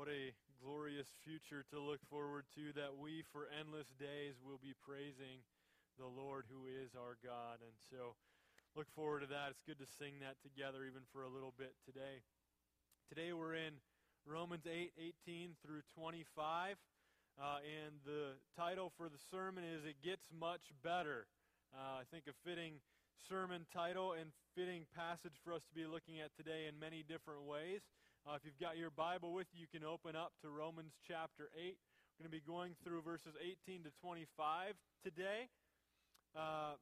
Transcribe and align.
What 0.00 0.08
a 0.08 0.32
glorious 0.64 1.12
future 1.28 1.60
to 1.68 1.76
look 1.76 2.00
forward 2.08 2.48
to 2.56 2.72
that 2.72 2.96
we, 2.96 3.20
for 3.36 3.52
endless 3.52 3.92
days, 4.00 4.40
will 4.40 4.56
be 4.56 4.72
praising 4.80 5.44
the 6.00 6.08
Lord 6.08 6.48
who 6.48 6.64
is 6.64 6.96
our 6.96 7.20
God. 7.20 7.60
And 7.60 7.76
so, 7.92 8.16
look 8.72 8.88
forward 8.96 9.20
to 9.20 9.28
that. 9.28 9.52
It's 9.52 9.60
good 9.60 9.76
to 9.76 9.84
sing 10.00 10.16
that 10.24 10.40
together, 10.40 10.88
even 10.88 11.04
for 11.12 11.20
a 11.20 11.28
little 11.28 11.52
bit 11.52 11.76
today. 11.84 12.24
Today, 13.12 13.36
we're 13.36 13.60
in 13.60 13.76
Romans 14.24 14.64
8 14.64 14.88
18 15.28 15.60
through 15.60 15.84
25. 15.92 16.80
Uh, 17.36 17.60
and 17.60 18.00
the 18.08 18.40
title 18.56 18.96
for 18.96 19.12
the 19.12 19.20
sermon 19.28 19.68
is 19.68 19.84
It 19.84 20.00
Gets 20.00 20.32
Much 20.32 20.72
Better. 20.80 21.28
Uh, 21.76 22.00
I 22.00 22.08
think 22.08 22.24
a 22.24 22.32
fitting 22.40 22.80
sermon 23.28 23.68
title 23.68 24.16
and 24.16 24.32
fitting 24.56 24.88
passage 24.96 25.36
for 25.44 25.52
us 25.52 25.60
to 25.68 25.76
be 25.76 25.84
looking 25.84 26.24
at 26.24 26.32
today 26.40 26.72
in 26.72 26.80
many 26.80 27.04
different 27.04 27.44
ways. 27.44 27.84
Uh, 28.30 28.36
if 28.36 28.44
you've 28.44 28.60
got 28.60 28.78
your 28.78 28.90
Bible 28.90 29.34
with 29.34 29.48
you, 29.52 29.66
you 29.66 29.66
can 29.66 29.84
open 29.84 30.14
up 30.14 30.30
to 30.40 30.48
Romans 30.48 30.92
chapter 31.02 31.50
8. 31.58 31.74
We're 32.14 32.22
going 32.22 32.30
to 32.30 32.38
be 32.38 32.46
going 32.46 32.78
through 32.84 33.02
verses 33.02 33.34
18 33.66 33.82
to 33.82 33.90
25 34.00 34.74
today. 35.02 35.50
Uh, 36.38 36.78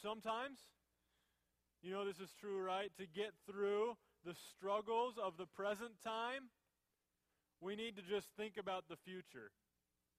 sometimes, 0.00 0.56
you 1.82 1.92
know 1.92 2.06
this 2.06 2.20
is 2.20 2.32
true, 2.40 2.64
right? 2.64 2.88
To 2.96 3.04
get 3.04 3.36
through 3.44 4.00
the 4.24 4.32
struggles 4.32 5.20
of 5.22 5.36
the 5.36 5.44
present 5.44 5.92
time, 6.02 6.48
we 7.60 7.76
need 7.76 7.94
to 7.96 8.02
just 8.08 8.28
think 8.38 8.54
about 8.56 8.88
the 8.88 8.96
future. 8.96 9.52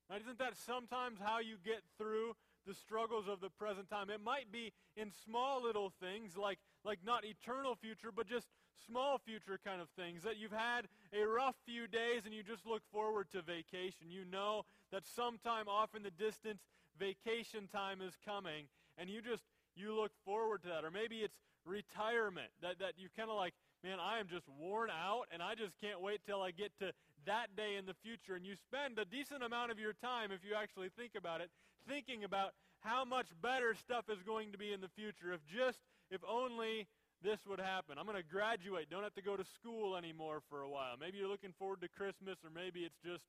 Now, 0.08 0.18
Isn't 0.18 0.38
that 0.38 0.54
sometimes 0.56 1.18
how 1.18 1.40
you 1.40 1.58
get 1.66 1.82
through 1.98 2.38
the 2.68 2.76
struggles 2.76 3.26
of 3.28 3.42
the 3.42 3.50
present 3.50 3.90
time? 3.90 4.12
It 4.12 4.22
might 4.22 4.52
be 4.52 4.72
in 4.96 5.10
small 5.26 5.64
little 5.64 5.92
things 6.00 6.38
like, 6.38 6.60
like 6.86 7.00
not 7.04 7.26
eternal 7.26 7.74
future, 7.74 8.12
but 8.16 8.28
just 8.28 8.46
small 8.88 9.18
future 9.18 9.60
kind 9.64 9.82
of 9.82 9.90
things. 9.90 10.24
That 10.24 10.38
you've 10.38 10.52
had 10.52 10.88
a 11.14 11.26
rough 11.26 11.56
few 11.66 11.88
days 11.88 12.26
and 12.26 12.34
you 12.34 12.44
just 12.44 12.66
look 12.66 12.82
forward 12.92 13.28
to 13.32 13.42
vacation. 13.42 14.10
You 14.10 14.26
know 14.26 14.66
that 14.92 15.06
sometime 15.06 15.68
off 15.68 15.96
in 15.96 16.04
the 16.04 16.12
distance, 16.12 16.62
vacation 17.00 17.68
time 17.72 18.02
is 18.02 18.14
coming, 18.26 18.66
and 18.98 19.10
you 19.10 19.22
just 19.22 19.44
you 19.76 19.96
look 19.96 20.12
forward 20.26 20.62
to 20.64 20.70
that. 20.70 20.84
Or 20.84 20.92
maybe 20.92 21.18
it's 21.18 21.38
retirement 21.66 22.50
that, 22.62 22.80
that 22.80 22.94
you 22.98 23.08
kind 23.16 23.30
of 23.30 23.36
like, 23.36 23.54
man, 23.84 23.98
I 24.00 24.20
am 24.20 24.28
just 24.28 24.46
worn 24.60 24.90
out 24.90 25.28
and 25.32 25.42
I 25.42 25.56
just 25.56 25.74
can't 25.80 26.02
wait 26.02 26.22
till 26.26 26.42
I 26.42 26.52
get 26.52 26.72
to 26.80 26.92
that 27.26 27.56
day 27.56 27.76
in 27.78 27.86
the 27.86 27.94
future. 27.94 28.36
And 28.36 28.46
you 28.46 28.56
spend 28.56 29.00
a 29.00 29.06
decent 29.06 29.44
amount 29.44 29.72
of 29.72 29.80
your 29.80 29.94
time, 29.94 30.32
if 30.32 30.44
you 30.44 30.56
actually 30.56 30.90
think 30.98 31.12
about 31.18 31.42
it, 31.42 31.50
thinking 31.88 32.24
about 32.24 32.54
how 32.82 33.04
much 33.04 33.28
better 33.42 33.76
stuff 33.76 34.06
is 34.10 34.22
going 34.24 34.52
to 34.52 34.58
be 34.58 34.74
in 34.74 34.82
the 34.82 34.90
future. 34.90 35.34
If 35.34 35.46
just, 35.46 35.80
if 36.12 36.22
only 36.28 36.88
this 37.24 37.40
would 37.48 37.60
happen. 37.60 37.98
I'm 37.98 38.06
going 38.06 38.18
to 38.18 38.24
graduate, 38.24 38.90
don't 38.90 39.04
have 39.04 39.16
to 39.16 39.22
go 39.22 39.36
to 39.36 39.44
school 39.44 39.96
anymore 39.96 40.42
for 40.50 40.62
a 40.62 40.70
while. 40.70 40.96
Maybe 41.00 41.18
you're 41.18 41.32
looking 41.32 41.54
forward 41.58 41.82
to 41.82 41.90
Christmas, 41.90 42.40
or 42.44 42.50
maybe 42.50 42.82
it's 42.82 43.00
just 43.04 43.26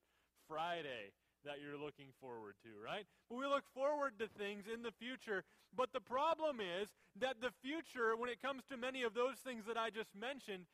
Friday 0.47 1.11
that 1.43 1.57
you're 1.59 1.77
looking 1.77 2.13
forward 2.21 2.55
to, 2.63 2.69
right? 2.83 3.05
But 3.29 3.37
we 3.37 3.45
look 3.45 3.65
forward 3.73 4.19
to 4.19 4.27
things 4.27 4.65
in 4.71 4.83
the 4.83 4.91
future. 4.91 5.43
But 5.75 5.91
the 5.91 5.99
problem 5.99 6.59
is 6.61 6.89
that 7.19 7.41
the 7.41 7.51
future, 7.63 8.15
when 8.15 8.29
it 8.29 8.41
comes 8.41 8.63
to 8.69 8.77
many 8.77 9.03
of 9.03 9.13
those 9.13 9.37
things 9.43 9.65
that 9.65 9.77
I 9.77 9.89
just 9.89 10.13
mentioned, 10.13 10.65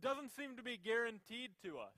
doesn't 0.00 0.34
seem 0.34 0.56
to 0.56 0.62
be 0.62 0.76
guaranteed 0.76 1.50
to 1.64 1.78
us. 1.78 1.96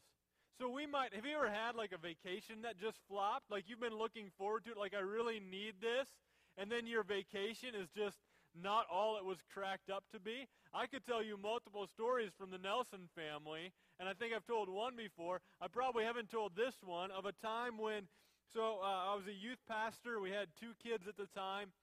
So 0.58 0.68
we 0.68 0.86
might, 0.86 1.14
have 1.14 1.24
you 1.24 1.36
ever 1.36 1.48
had 1.48 1.74
like 1.74 1.92
a 1.92 1.98
vacation 1.98 2.62
that 2.62 2.78
just 2.78 2.98
flopped? 3.08 3.50
Like 3.50 3.64
you've 3.66 3.80
been 3.80 3.96
looking 3.96 4.30
forward 4.36 4.64
to 4.66 4.72
it, 4.72 4.76
like 4.76 4.94
I 4.94 5.00
really 5.00 5.40
need 5.40 5.74
this, 5.80 6.08
and 6.56 6.70
then 6.70 6.86
your 6.86 7.04
vacation 7.04 7.74
is 7.74 7.88
just 7.96 8.18
not 8.60 8.86
all 8.90 9.16
it 9.16 9.24
was 9.24 9.38
cracked 9.54 9.88
up 9.88 10.04
to 10.12 10.20
be. 10.20 10.48
I 10.78 10.86
could 10.86 11.04
tell 11.04 11.24
you 11.24 11.36
multiple 11.36 11.88
stories 11.90 12.30
from 12.38 12.52
the 12.52 12.58
Nelson 12.62 13.10
family, 13.18 13.74
and 13.98 14.08
I 14.08 14.14
think 14.14 14.30
I've 14.30 14.46
told 14.46 14.68
one 14.68 14.94
before. 14.94 15.40
I 15.60 15.66
probably 15.66 16.04
haven't 16.04 16.30
told 16.30 16.54
this 16.54 16.78
one 16.86 17.10
of 17.10 17.26
a 17.26 17.34
time 17.42 17.82
when, 17.82 18.06
so 18.54 18.78
uh, 18.78 19.10
I 19.10 19.18
was 19.18 19.26
a 19.26 19.34
youth 19.34 19.58
pastor. 19.66 20.20
We 20.22 20.30
had 20.30 20.46
two 20.54 20.78
kids 20.78 21.10
at 21.10 21.16
the 21.18 21.26
time 21.34 21.74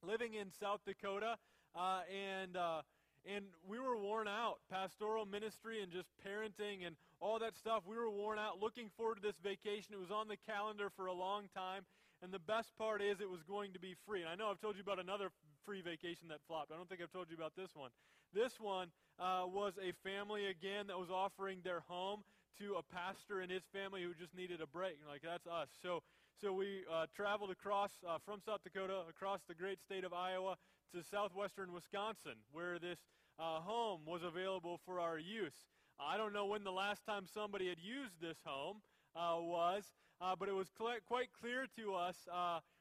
living 0.00 0.40
in 0.40 0.48
South 0.56 0.80
Dakota, 0.88 1.36
uh, 1.76 2.00
and 2.08 2.56
uh, 2.56 2.80
and 3.28 3.44
we 3.68 3.76
were 3.78 4.00
worn 4.00 4.24
out. 4.24 4.64
Pastoral 4.72 5.26
ministry 5.26 5.82
and 5.82 5.92
just 5.92 6.08
parenting 6.24 6.88
and 6.88 6.96
all 7.20 7.38
that 7.44 7.52
stuff. 7.60 7.84
We 7.84 8.00
were 8.00 8.08
worn 8.08 8.38
out. 8.38 8.56
Looking 8.56 8.88
forward 8.96 9.20
to 9.20 9.22
this 9.22 9.36
vacation. 9.44 9.92
It 9.92 10.00
was 10.00 10.10
on 10.10 10.32
the 10.32 10.40
calendar 10.48 10.88
for 10.96 11.12
a 11.12 11.12
long 11.12 11.52
time. 11.52 11.84
And 12.22 12.32
the 12.32 12.40
best 12.40 12.72
part 12.76 13.02
is 13.02 13.20
it 13.20 13.28
was 13.28 13.42
going 13.44 13.72
to 13.72 13.80
be 13.80 13.96
free. 14.08 14.20
And 14.20 14.28
I 14.28 14.34
know 14.36 14.48
I've 14.48 14.60
told 14.60 14.76
you 14.76 14.82
about 14.82 15.00
another 15.00 15.28
free 15.64 15.80
vacation 15.80 16.28
that 16.28 16.40
flopped. 16.48 16.72
I 16.72 16.76
don't 16.76 16.88
think 16.88 17.00
I've 17.00 17.12
told 17.12 17.28
you 17.28 17.36
about 17.36 17.52
this 17.56 17.76
one. 17.76 17.90
This 18.34 18.60
one 18.60 18.88
uh, 19.18 19.44
was 19.46 19.74
a 19.82 19.92
family, 20.06 20.46
again, 20.46 20.86
that 20.86 20.98
was 20.98 21.10
offering 21.10 21.58
their 21.64 21.80
home 21.88 22.22
to 22.58 22.74
a 22.74 22.82
pastor 22.82 23.40
and 23.40 23.50
his 23.50 23.62
family 23.72 24.02
who 24.02 24.14
just 24.14 24.34
needed 24.34 24.60
a 24.60 24.66
break. 24.66 24.96
And 25.00 25.08
like, 25.08 25.22
that's 25.22 25.46
us. 25.46 25.68
So, 25.82 26.02
so 26.40 26.52
we 26.52 26.84
uh, 26.92 27.06
traveled 27.14 27.50
across 27.50 27.90
uh, 28.06 28.18
from 28.24 28.40
South 28.40 28.62
Dakota, 28.62 29.02
across 29.08 29.40
the 29.48 29.54
great 29.54 29.80
state 29.80 30.04
of 30.04 30.12
Iowa 30.12 30.56
to 30.94 31.02
southwestern 31.02 31.72
Wisconsin, 31.72 32.38
where 32.52 32.78
this 32.78 32.98
uh, 33.38 33.60
home 33.60 34.00
was 34.06 34.22
available 34.22 34.80
for 34.84 35.00
our 35.00 35.18
use. 35.18 35.66
I 35.98 36.16
don't 36.16 36.32
know 36.32 36.46
when 36.46 36.64
the 36.64 36.72
last 36.72 37.04
time 37.04 37.24
somebody 37.32 37.68
had 37.68 37.78
used 37.78 38.20
this 38.20 38.38
home 38.44 38.78
uh, 39.16 39.36
was, 39.40 39.84
uh, 40.20 40.34
but 40.38 40.48
it 40.48 40.54
was 40.54 40.68
cl- 40.76 41.00
quite 41.06 41.28
clear 41.40 41.66
to 41.76 41.94
us 41.94 42.16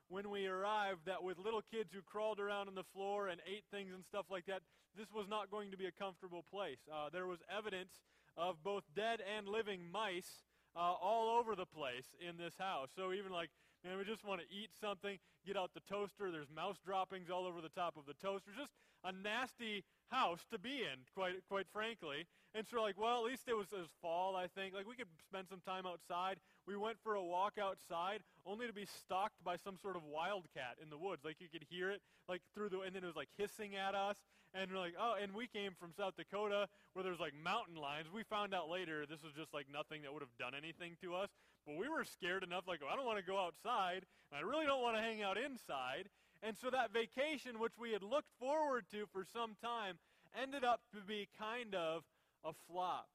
when 0.10 0.30
we 0.30 0.48
arrived 0.48 1.06
that 1.06 1.24
with 1.24 1.38
little 1.38 1.62
kids 1.72 1.90
who 1.94 2.02
crawled 2.02 2.40
around 2.40 2.68
on 2.68 2.76
the 2.76 2.84
floor 2.94 3.28
and 3.30 3.40
ate 3.46 3.64
things 3.72 3.94
and 3.94 4.04
stuff 4.04 4.26
like 4.30 4.46
that, 4.48 4.62
this 4.98 5.08
was 5.14 5.28
not 5.30 5.52
going 5.52 5.72
to 5.72 5.78
be 5.78 5.86
a 5.86 5.92
comfortable 5.92 6.44
place. 6.52 6.82
Uh, 6.92 7.10
there 7.14 7.28
was 7.28 7.40
evidence 7.56 8.02
of 8.36 8.62
both 8.64 8.84
dead 8.96 9.22
and 9.38 9.48
living 9.48 9.82
mice 9.92 10.44
uh, 10.76 10.80
all 10.80 11.38
over 11.38 11.56
the 11.56 11.66
place 11.66 12.10
in 12.20 12.38
this 12.38 12.54
house. 12.58 12.90
So 12.96 13.14
even 13.14 13.32
like, 13.32 13.50
man, 13.84 13.98
we 13.98 14.04
just 14.04 14.26
want 14.26 14.42
to 14.42 14.48
eat 14.50 14.70
something, 14.82 15.18
get 15.46 15.58
out 15.58 15.72
the 15.74 15.86
toaster. 15.88 16.32
There's 16.32 16.50
mouse 16.54 16.78
droppings 16.84 17.30
all 17.30 17.46
over 17.46 17.62
the 17.62 17.70
top 17.70 17.96
of 17.96 18.06
the 18.06 18.18
toaster. 18.18 18.52
Just 18.58 18.74
a 19.04 19.12
nasty 19.12 19.86
house 20.10 20.42
to 20.52 20.58
be 20.58 20.82
in, 20.84 21.06
quite 21.14 21.36
quite 21.48 21.68
frankly. 21.72 22.26
And 22.56 22.66
so 22.66 22.78
we're 22.78 22.84
like, 22.84 23.00
well, 23.00 23.20
at 23.20 23.30
least 23.30 23.44
it 23.48 23.56
was, 23.56 23.68
it 23.72 23.78
was 23.78 23.94
fall, 24.02 24.36
I 24.36 24.48
think. 24.48 24.74
Like 24.74 24.88
we 24.88 24.96
could 24.96 25.10
spend 25.22 25.48
some 25.50 25.62
time 25.62 25.86
outside. 25.86 26.38
We 26.66 26.76
went 26.76 26.98
for 27.04 27.14
a 27.14 27.24
walk 27.24 27.62
outside, 27.62 28.22
only 28.46 28.66
to 28.66 28.74
be 28.74 28.86
stalked 28.86 29.44
by 29.44 29.56
some 29.56 29.78
sort 29.78 29.96
of 29.96 30.04
wildcat 30.04 30.78
in 30.82 30.90
the 30.90 30.98
woods. 30.98 31.24
Like 31.24 31.38
you 31.40 31.48
could 31.48 31.66
hear 31.70 31.92
it, 31.92 32.02
like 32.28 32.42
through 32.56 32.70
the, 32.70 32.82
and 32.82 32.96
then 32.96 33.04
it 33.04 33.08
was 33.08 33.16
like 33.16 33.30
hissing 33.38 33.76
at 33.76 33.94
us. 33.94 34.18
And 34.54 34.72
we're 34.72 34.80
like, 34.80 34.98
oh, 35.00 35.14
and 35.22 35.36
we 35.36 35.46
came 35.46 35.78
from 35.80 35.94
South 35.94 36.18
Dakota 36.18 36.66
where 36.94 37.04
there's 37.04 37.20
like 37.20 37.34
mountain 37.38 37.76
lions. 37.78 38.10
We 38.10 38.24
found 38.24 38.54
out 38.54 38.68
later 38.68 39.06
this 39.06 39.22
was 39.22 39.34
just 39.38 39.54
like 39.54 39.68
nothing 39.72 40.02
that 40.02 40.14
would 40.14 40.26
have 40.26 40.34
done 40.40 40.58
anything 40.58 40.98
to 41.06 41.14
us. 41.14 41.30
But 41.68 41.78
we 41.78 41.88
were 41.88 42.04
scared 42.04 42.42
enough, 42.42 42.66
like, 42.68 42.82
oh, 42.82 42.90
I 42.92 42.96
don't 42.96 43.06
want 43.06 43.20
to 43.20 43.26
go 43.26 43.38
outside. 43.38 44.10
And 44.32 44.42
I 44.42 44.42
really 44.42 44.66
don't 44.66 44.82
want 44.82 44.98
to 44.98 45.04
hang 45.04 45.22
out 45.22 45.38
inside. 45.38 46.10
And 46.42 46.58
so 46.58 46.70
that 46.72 46.94
vacation, 46.94 47.60
which 47.60 47.78
we 47.78 47.92
had 47.92 48.02
looked 48.02 48.32
forward 48.40 48.86
to 48.92 49.06
for 49.14 49.22
some 49.22 49.54
time, 49.62 50.00
ended 50.34 50.64
up 50.64 50.82
to 50.96 51.02
be 51.06 51.28
kind 51.38 51.76
of 51.76 52.04
a 52.44 52.52
flop. 52.68 53.08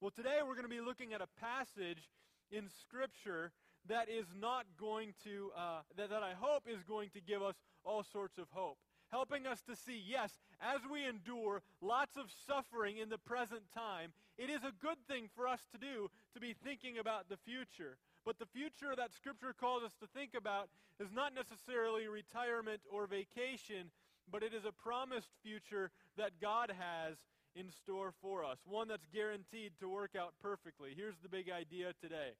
Well, 0.00 0.10
today 0.10 0.38
we're 0.46 0.54
going 0.54 0.68
to 0.68 0.68
be 0.68 0.80
looking 0.80 1.12
at 1.12 1.20
a 1.20 1.28
passage 1.40 2.10
in 2.50 2.68
Scripture 2.80 3.52
that 3.88 4.08
is 4.08 4.26
not 4.38 4.66
going 4.78 5.14
to, 5.24 5.50
uh, 5.56 5.80
that, 5.96 6.10
that 6.10 6.22
I 6.22 6.34
hope 6.38 6.64
is 6.68 6.82
going 6.82 7.10
to 7.14 7.20
give 7.20 7.42
us 7.42 7.56
all 7.84 8.02
sorts 8.02 8.38
of 8.38 8.46
hope. 8.50 8.78
Helping 9.08 9.46
us 9.46 9.62
to 9.62 9.76
see, 9.76 10.02
yes, 10.04 10.32
as 10.60 10.80
we 10.90 11.06
endure 11.06 11.62
lots 11.80 12.16
of 12.16 12.26
suffering 12.46 12.98
in 12.98 13.08
the 13.08 13.18
present 13.18 13.62
time, 13.72 14.12
it 14.36 14.50
is 14.50 14.64
a 14.64 14.74
good 14.82 14.98
thing 15.08 15.28
for 15.34 15.46
us 15.46 15.60
to 15.72 15.78
do 15.78 16.10
to 16.34 16.40
be 16.40 16.52
thinking 16.52 16.98
about 16.98 17.28
the 17.28 17.36
future. 17.36 17.98
But 18.24 18.40
the 18.40 18.46
future 18.46 18.94
that 18.96 19.14
Scripture 19.14 19.54
calls 19.58 19.84
us 19.84 19.94
to 20.00 20.08
think 20.08 20.30
about 20.36 20.68
is 20.98 21.12
not 21.14 21.32
necessarily 21.32 22.08
retirement 22.08 22.80
or 22.90 23.06
vacation, 23.06 23.92
but 24.30 24.42
it 24.42 24.52
is 24.52 24.64
a 24.64 24.72
promised 24.72 25.30
future 25.42 25.92
that 26.18 26.40
God 26.42 26.72
has 26.76 27.16
in 27.56 27.70
store 27.70 28.12
for 28.20 28.44
us, 28.44 28.58
one 28.66 28.88
that's 28.88 29.06
guaranteed 29.12 29.72
to 29.80 29.88
work 29.88 30.12
out 30.18 30.34
perfectly. 30.42 30.90
Here's 30.94 31.16
the 31.22 31.28
big 31.28 31.50
idea 31.50 31.92
today. 32.00 32.36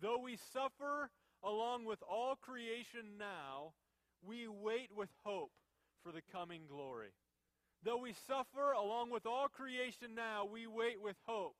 Though 0.00 0.18
we 0.18 0.38
suffer 0.52 1.10
along 1.42 1.84
with 1.84 1.98
all 2.08 2.36
creation 2.40 3.18
now, 3.18 3.74
we 4.22 4.46
wait 4.48 4.90
with 4.96 5.10
hope 5.24 5.50
for 6.02 6.12
the 6.12 6.22
coming 6.32 6.62
glory. 6.68 7.12
Though 7.82 7.98
we 7.98 8.14
suffer 8.26 8.72
along 8.72 9.10
with 9.10 9.26
all 9.26 9.48
creation 9.48 10.14
now, 10.14 10.48
we 10.50 10.66
wait 10.66 11.02
with 11.02 11.16
hope 11.26 11.56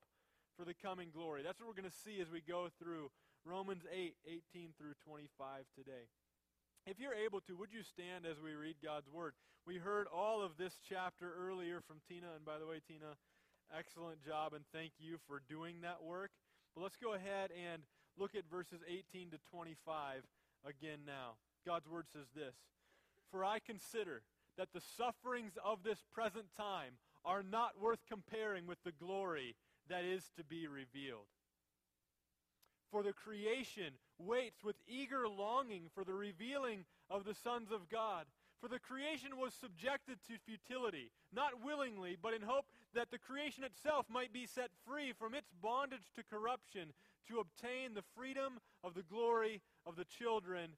for 0.57 0.65
the 0.65 0.73
coming 0.73 1.09
glory. 1.13 1.43
That's 1.43 1.59
what 1.59 1.67
we're 1.67 1.79
going 1.79 1.91
to 1.91 1.97
see 2.03 2.21
as 2.21 2.31
we 2.31 2.41
go 2.41 2.69
through 2.81 3.11
Romans 3.45 3.83
8, 3.93 4.15
18 4.55 4.69
through 4.77 4.93
25 5.05 5.65
today. 5.77 6.09
If 6.85 6.99
you're 6.99 7.15
able 7.15 7.41
to, 7.41 7.57
would 7.57 7.73
you 7.73 7.81
stand 7.81 8.27
as 8.29 8.37
we 8.39 8.53
read 8.53 8.75
God's 8.83 9.09
Word? 9.09 9.33
We 9.65 9.77
heard 9.77 10.05
all 10.13 10.43
of 10.43 10.51
this 10.57 10.77
chapter 10.87 11.33
earlier 11.33 11.81
from 11.81 11.97
Tina, 12.07 12.27
and 12.35 12.45
by 12.45 12.59
the 12.59 12.67
way, 12.67 12.79
Tina, 12.87 13.17
excellent 13.75 14.23
job, 14.23 14.53
and 14.53 14.63
thank 14.71 14.91
you 14.99 15.17
for 15.27 15.41
doing 15.49 15.81
that 15.81 16.03
work. 16.03 16.29
But 16.75 16.83
let's 16.83 16.97
go 16.97 17.15
ahead 17.15 17.49
and 17.49 17.81
look 18.19 18.35
at 18.35 18.43
verses 18.51 18.81
18 18.87 19.31
to 19.31 19.37
25 19.49 20.21
again 20.63 20.99
now. 21.07 21.41
God's 21.65 21.89
Word 21.89 22.05
says 22.13 22.27
this 22.35 22.53
For 23.31 23.43
I 23.43 23.57
consider 23.57 24.21
that 24.55 24.69
the 24.71 24.81
sufferings 24.95 25.53
of 25.65 25.81
this 25.81 26.05
present 26.13 26.45
time 26.55 27.01
are 27.25 27.41
not 27.41 27.81
worth 27.81 28.05
comparing 28.07 28.67
with 28.67 28.77
the 28.85 28.91
glory 28.91 29.55
that 29.89 30.05
is 30.05 30.29
to 30.37 30.43
be 30.43 30.67
revealed. 30.67 31.25
For 32.91 33.01
the 33.01 33.13
creation 33.13 33.97
waits 34.17 34.63
with 34.63 34.75
eager 34.87 35.27
longing 35.27 35.89
for 35.93 36.03
the 36.03 36.13
revealing 36.13 36.85
of 37.09 37.23
the 37.23 37.35
sons 37.35 37.71
of 37.71 37.89
God. 37.89 38.25
For 38.61 38.69
the 38.69 38.79
creation 38.79 39.37
was 39.37 39.53
subjected 39.53 40.17
to 40.27 40.39
futility, 40.39 41.11
not 41.33 41.63
willingly, 41.63 42.17
but 42.21 42.33
in 42.33 42.41
hope 42.41 42.65
that 42.93 43.11
the 43.11 43.19
creation 43.19 43.63
itself 43.63 44.05
might 44.09 44.33
be 44.33 44.47
set 44.47 44.69
free 44.87 45.11
from 45.11 45.35
its 45.35 45.51
bondage 45.61 46.11
to 46.15 46.23
corruption 46.23 46.93
to 47.27 47.39
obtain 47.39 47.93
the 47.93 48.05
freedom 48.15 48.59
of 48.83 48.93
the 48.93 49.03
glory 49.03 49.61
of 49.85 49.95
the 49.95 50.05
children 50.05 50.71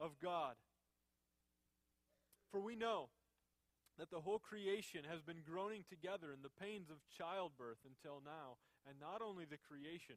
of 0.00 0.18
God. 0.20 0.54
For 2.50 2.60
we 2.60 2.76
know 2.76 3.08
that 3.98 4.10
the 4.10 4.20
whole 4.20 4.38
creation 4.38 5.04
has 5.08 5.22
been 5.22 5.40
groaning 5.46 5.84
together 5.88 6.32
in 6.32 6.42
the 6.42 6.52
pains 6.60 6.90
of 6.90 6.96
childbirth 7.16 7.78
until 7.86 8.20
now, 8.24 8.56
and 8.88 8.98
not 9.00 9.22
only 9.22 9.44
the 9.44 9.62
creation, 9.62 10.16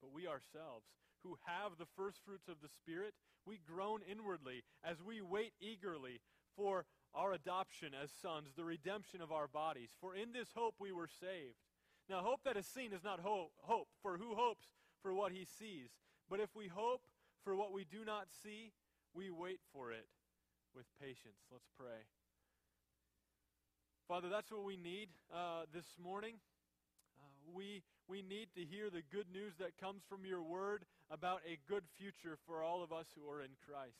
but 0.00 0.12
we 0.12 0.26
ourselves, 0.26 0.86
who 1.22 1.36
have 1.44 1.78
the 1.78 1.86
first 1.96 2.18
fruits 2.24 2.48
of 2.48 2.60
the 2.62 2.68
Spirit, 2.68 3.14
we 3.46 3.58
groan 3.58 4.00
inwardly 4.10 4.62
as 4.84 5.02
we 5.02 5.20
wait 5.20 5.52
eagerly 5.60 6.20
for 6.56 6.84
our 7.14 7.32
adoption 7.32 7.92
as 7.94 8.10
sons, 8.10 8.52
the 8.56 8.64
redemption 8.64 9.20
of 9.20 9.32
our 9.32 9.48
bodies. 9.48 9.90
For 10.00 10.14
in 10.14 10.32
this 10.32 10.48
hope 10.54 10.74
we 10.78 10.92
were 10.92 11.08
saved. 11.08 11.56
Now, 12.08 12.20
hope 12.20 12.40
that 12.44 12.56
is 12.56 12.66
seen 12.66 12.92
is 12.92 13.02
not 13.02 13.20
hope, 13.20 13.52
hope, 13.62 13.88
for 14.02 14.18
who 14.18 14.34
hopes 14.34 14.66
for 15.02 15.12
what 15.12 15.32
he 15.32 15.44
sees? 15.44 15.90
But 16.30 16.40
if 16.40 16.54
we 16.54 16.68
hope 16.68 17.02
for 17.42 17.56
what 17.56 17.72
we 17.72 17.84
do 17.84 18.04
not 18.04 18.26
see, 18.42 18.72
we 19.14 19.30
wait 19.30 19.60
for 19.72 19.92
it 19.92 20.06
with 20.74 20.86
patience. 21.00 21.46
Let's 21.50 21.68
pray. 21.78 22.04
Father, 24.06 24.28
that's 24.28 24.52
what 24.52 24.64
we 24.64 24.76
need 24.76 25.08
uh, 25.34 25.64
this 25.74 25.86
morning. 26.02 26.34
Uh, 27.18 27.24
we, 27.52 27.82
we 28.06 28.22
need 28.22 28.48
to 28.54 28.64
hear 28.64 28.90
the 28.90 29.02
good 29.10 29.26
news 29.32 29.54
that 29.58 29.78
comes 29.80 30.02
from 30.08 30.24
your 30.24 30.42
word 30.42 30.84
about 31.10 31.40
a 31.46 31.58
good 31.68 31.84
future 31.98 32.36
for 32.46 32.62
all 32.62 32.82
of 32.82 32.92
us 32.92 33.06
who 33.14 33.28
are 33.30 33.42
in 33.42 33.50
Christ. 33.68 33.98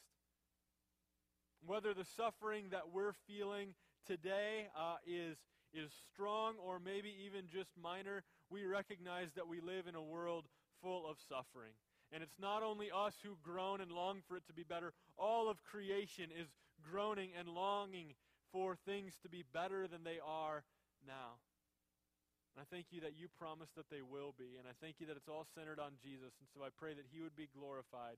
Whether 1.65 1.95
the 1.95 2.05
suffering 2.05 2.67
that 2.71 2.93
we're 2.93 3.15
feeling 3.27 3.75
today 4.07 4.69
uh, 4.79 4.97
is, 5.07 5.37
is 5.73 5.91
strong 6.13 6.55
or 6.65 6.79
maybe 6.79 7.13
even 7.27 7.47
just 7.47 7.71
minor, 7.81 8.23
we 8.51 8.65
recognize 8.65 9.33
that 9.35 9.49
we 9.49 9.61
live 9.61 9.87
in 9.89 9.95
a 9.95 10.03
world 10.03 10.47
full 10.83 11.09
of 11.09 11.17
suffering. 11.29 11.73
And 12.13 12.23
it's 12.23 12.39
not 12.39 12.63
only 12.63 12.91
us 12.95 13.15
who 13.23 13.37
groan 13.43 13.81
and 13.81 13.91
long 13.91 14.23
for 14.29 14.37
it 14.37 14.47
to 14.47 14.53
be 14.53 14.63
better, 14.63 14.93
all 15.17 15.49
of 15.49 15.65
creation 15.65 16.31
is 16.31 16.49
groaning 16.89 17.31
and 17.37 17.49
longing 17.49 18.15
for 18.53 18.77
things 18.87 19.15
to 19.23 19.29
be 19.29 19.45
better 19.53 19.89
than 19.89 20.05
they 20.05 20.19
are 20.25 20.63
now. 21.07 21.39
And 22.57 22.65
I 22.65 22.67
thank 22.73 22.89
you 22.89 23.05
that 23.05 23.13
you 23.13 23.29
promise 23.37 23.69
that 23.77 23.93
they 23.93 24.01
will 24.01 24.33
be. 24.33 24.57
And 24.57 24.65
I 24.65 24.73
thank 24.81 24.97
you 24.97 25.05
that 25.13 25.21
it's 25.21 25.29
all 25.29 25.45
centered 25.45 25.77
on 25.77 26.01
Jesus. 26.01 26.33
And 26.41 26.49
so 26.57 26.65
I 26.65 26.73
pray 26.73 26.97
that 26.97 27.05
he 27.13 27.21
would 27.21 27.37
be 27.37 27.53
glorified 27.53 28.17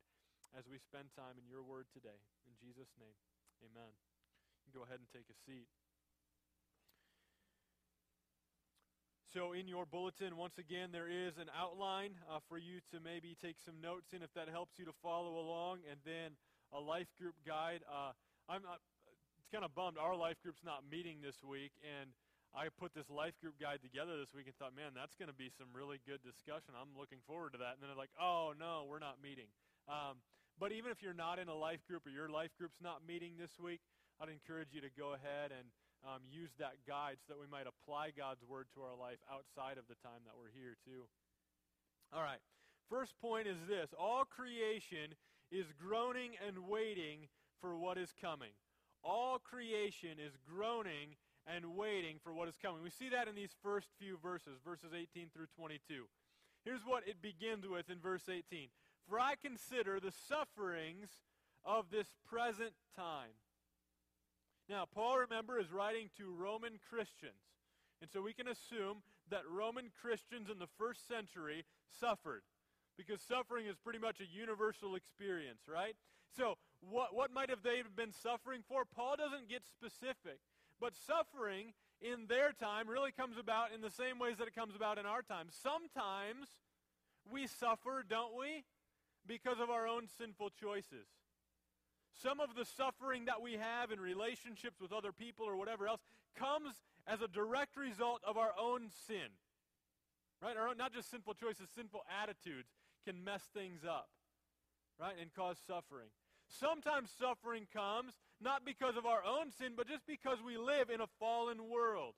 as 0.54 0.70
we 0.70 0.78
spend 0.78 1.10
time 1.18 1.34
in 1.42 1.50
your 1.50 1.66
word 1.66 1.90
today. 1.90 2.22
In 2.46 2.54
Jesus' 2.62 2.94
name. 3.02 3.18
Amen. 3.66 3.90
You 4.62 4.70
go 4.70 4.86
ahead 4.86 5.02
and 5.02 5.10
take 5.10 5.26
a 5.26 5.34
seat. 5.42 5.66
So, 9.34 9.52
in 9.52 9.66
your 9.68 9.84
bulletin, 9.84 10.38
once 10.38 10.56
again, 10.56 10.88
there 10.88 11.10
is 11.10 11.36
an 11.36 11.50
outline 11.52 12.16
uh, 12.30 12.38
for 12.48 12.56
you 12.56 12.80
to 12.94 12.96
maybe 12.96 13.36
take 13.36 13.60
some 13.60 13.76
notes 13.76 14.14
in 14.16 14.22
if 14.22 14.32
that 14.32 14.48
helps 14.48 14.78
you 14.78 14.86
to 14.86 14.94
follow 15.02 15.36
along, 15.36 15.84
and 15.84 16.00
then 16.06 16.32
a 16.72 16.80
life 16.80 17.12
group 17.20 17.34
guide. 17.44 17.84
Uh, 17.84 18.16
I'm 18.48 18.62
not, 18.62 18.80
it's 19.36 19.50
kind 19.52 19.68
of 19.68 19.74
bummed 19.74 19.98
our 20.00 20.16
life 20.16 20.40
group's 20.40 20.64
not 20.64 20.80
meeting 20.88 21.20
this 21.20 21.44
week, 21.44 21.76
and 21.84 22.08
I 22.56 22.72
put 22.72 22.96
this 22.96 23.10
life 23.12 23.36
group 23.40 23.60
guide 23.60 23.84
together 23.84 24.16
this 24.16 24.32
week 24.32 24.48
and 24.48 24.56
thought, 24.56 24.74
man, 24.74 24.96
that's 24.96 25.14
going 25.14 25.28
to 25.28 25.36
be 25.36 25.52
some 25.52 25.68
really 25.72 26.00
good 26.08 26.24
discussion. 26.24 26.72
I'm 26.72 26.96
looking 26.96 27.20
forward 27.28 27.52
to 27.52 27.60
that. 27.60 27.76
And 27.76 27.80
then 27.84 27.92
they're 27.92 27.98
like, 27.98 28.14
oh, 28.16 28.56
no, 28.56 28.88
we're 28.88 29.02
not 29.02 29.20
meeting. 29.20 29.52
Um, 29.86 30.24
but 30.56 30.72
even 30.72 30.90
if 30.90 31.04
you're 31.04 31.16
not 31.16 31.38
in 31.38 31.46
a 31.46 31.54
life 31.54 31.84
group 31.86 32.08
or 32.08 32.10
your 32.10 32.28
life 32.28 32.50
group's 32.56 32.80
not 32.82 33.06
meeting 33.06 33.36
this 33.38 33.60
week, 33.60 33.80
I'd 34.18 34.32
encourage 34.32 34.74
you 34.74 34.80
to 34.82 34.90
go 34.90 35.14
ahead 35.14 35.54
and 35.54 35.70
um, 36.02 36.26
use 36.26 36.50
that 36.58 36.82
guide 36.86 37.22
so 37.22 37.34
that 37.34 37.38
we 37.38 37.46
might 37.46 37.68
apply 37.68 38.10
God's 38.16 38.42
word 38.42 38.66
to 38.74 38.82
our 38.82 38.96
life 38.96 39.22
outside 39.30 39.78
of 39.78 39.86
the 39.86 39.98
time 40.02 40.26
that 40.26 40.34
we're 40.34 40.50
here, 40.50 40.74
too. 40.82 41.06
All 42.10 42.22
right. 42.22 42.42
First 42.88 43.14
point 43.20 43.46
is 43.46 43.58
this 43.68 43.92
all 43.92 44.24
creation 44.24 45.14
is 45.52 45.66
groaning 45.76 46.32
and 46.46 46.66
waiting 46.66 47.28
for 47.60 47.76
what 47.76 47.98
is 47.98 48.14
coming. 48.18 48.56
All 49.04 49.38
creation 49.38 50.18
is 50.18 50.34
groaning 50.48 51.14
and 51.54 51.76
waiting 51.76 52.16
for 52.22 52.32
what 52.32 52.48
is 52.48 52.54
coming. 52.60 52.82
We 52.82 52.90
see 52.90 53.08
that 53.08 53.28
in 53.28 53.34
these 53.34 53.54
first 53.62 53.88
few 53.98 54.18
verses, 54.22 54.58
verses 54.64 54.90
18 54.94 55.30
through 55.34 55.46
22. 55.56 56.04
Here's 56.64 56.84
what 56.84 57.06
it 57.06 57.22
begins 57.22 57.66
with 57.66 57.88
in 57.88 57.98
verse 58.00 58.28
18 58.28 58.68
for 59.08 59.18
I 59.18 59.34
consider 59.40 59.98
the 59.98 60.12
sufferings 60.28 61.08
of 61.64 61.86
this 61.90 62.14
present 62.28 62.72
time. 62.94 63.32
Now, 64.68 64.84
Paul, 64.84 65.18
remember, 65.18 65.58
is 65.58 65.72
writing 65.72 66.10
to 66.18 66.30
Roman 66.30 66.78
Christians. 66.90 67.40
And 68.02 68.10
so 68.10 68.20
we 68.20 68.34
can 68.34 68.46
assume 68.46 68.98
that 69.30 69.48
Roman 69.50 69.90
Christians 70.00 70.50
in 70.50 70.58
the 70.58 70.68
first 70.78 71.08
century 71.08 71.64
suffered. 71.98 72.42
Because 72.96 73.20
suffering 73.22 73.66
is 73.66 73.76
pretty 73.82 73.98
much 73.98 74.20
a 74.20 74.26
universal 74.26 74.94
experience, 74.94 75.62
right? 75.66 75.94
So, 76.36 76.58
what, 76.80 77.14
what 77.14 77.32
might 77.32 77.48
have 77.48 77.62
they 77.62 77.82
been 77.96 78.12
suffering 78.12 78.60
for? 78.68 78.84
Paul 78.84 79.16
doesn't 79.16 79.48
get 79.48 79.62
specific. 79.66 80.38
But 80.80 80.92
suffering 81.06 81.72
in 82.00 82.26
their 82.28 82.52
time 82.52 82.88
really 82.88 83.10
comes 83.12 83.36
about 83.38 83.72
in 83.74 83.80
the 83.80 83.90
same 83.90 84.18
ways 84.18 84.38
that 84.38 84.48
it 84.48 84.54
comes 84.54 84.76
about 84.76 84.98
in 84.98 85.06
our 85.06 85.22
time. 85.22 85.48
Sometimes 85.50 86.46
we 87.30 87.46
suffer, 87.46 88.04
don't 88.08 88.38
we? 88.38 88.64
because 89.28 89.60
of 89.60 89.70
our 89.70 89.86
own 89.86 90.08
sinful 90.18 90.50
choices. 90.60 91.06
Some 92.22 92.40
of 92.40 92.56
the 92.56 92.64
suffering 92.64 93.26
that 93.26 93.42
we 93.42 93.52
have 93.52 93.92
in 93.92 94.00
relationships 94.00 94.80
with 94.80 94.92
other 94.92 95.12
people 95.12 95.46
or 95.46 95.56
whatever 95.56 95.86
else 95.86 96.00
comes 96.34 96.74
as 97.06 97.20
a 97.20 97.28
direct 97.28 97.76
result 97.76 98.22
of 98.26 98.36
our 98.36 98.52
own 98.60 98.88
sin. 99.06 99.36
Right? 100.42 100.56
Our 100.56 100.68
own, 100.68 100.78
not 100.78 100.94
just 100.94 101.10
sinful 101.10 101.34
choices, 101.34 101.68
sinful 101.76 102.00
attitudes 102.22 102.70
can 103.04 103.22
mess 103.22 103.42
things 103.54 103.84
up. 103.86 104.08
Right? 104.98 105.14
And 105.20 105.32
cause 105.32 105.58
suffering. 105.64 106.08
Sometimes 106.48 107.10
suffering 107.16 107.66
comes 107.72 108.14
not 108.40 108.64
because 108.64 108.96
of 108.96 109.06
our 109.06 109.22
own 109.24 109.50
sin, 109.50 109.72
but 109.76 109.88
just 109.88 110.06
because 110.06 110.38
we 110.44 110.56
live 110.56 110.90
in 110.90 111.00
a 111.00 111.10
fallen 111.18 111.68
world. 111.68 112.14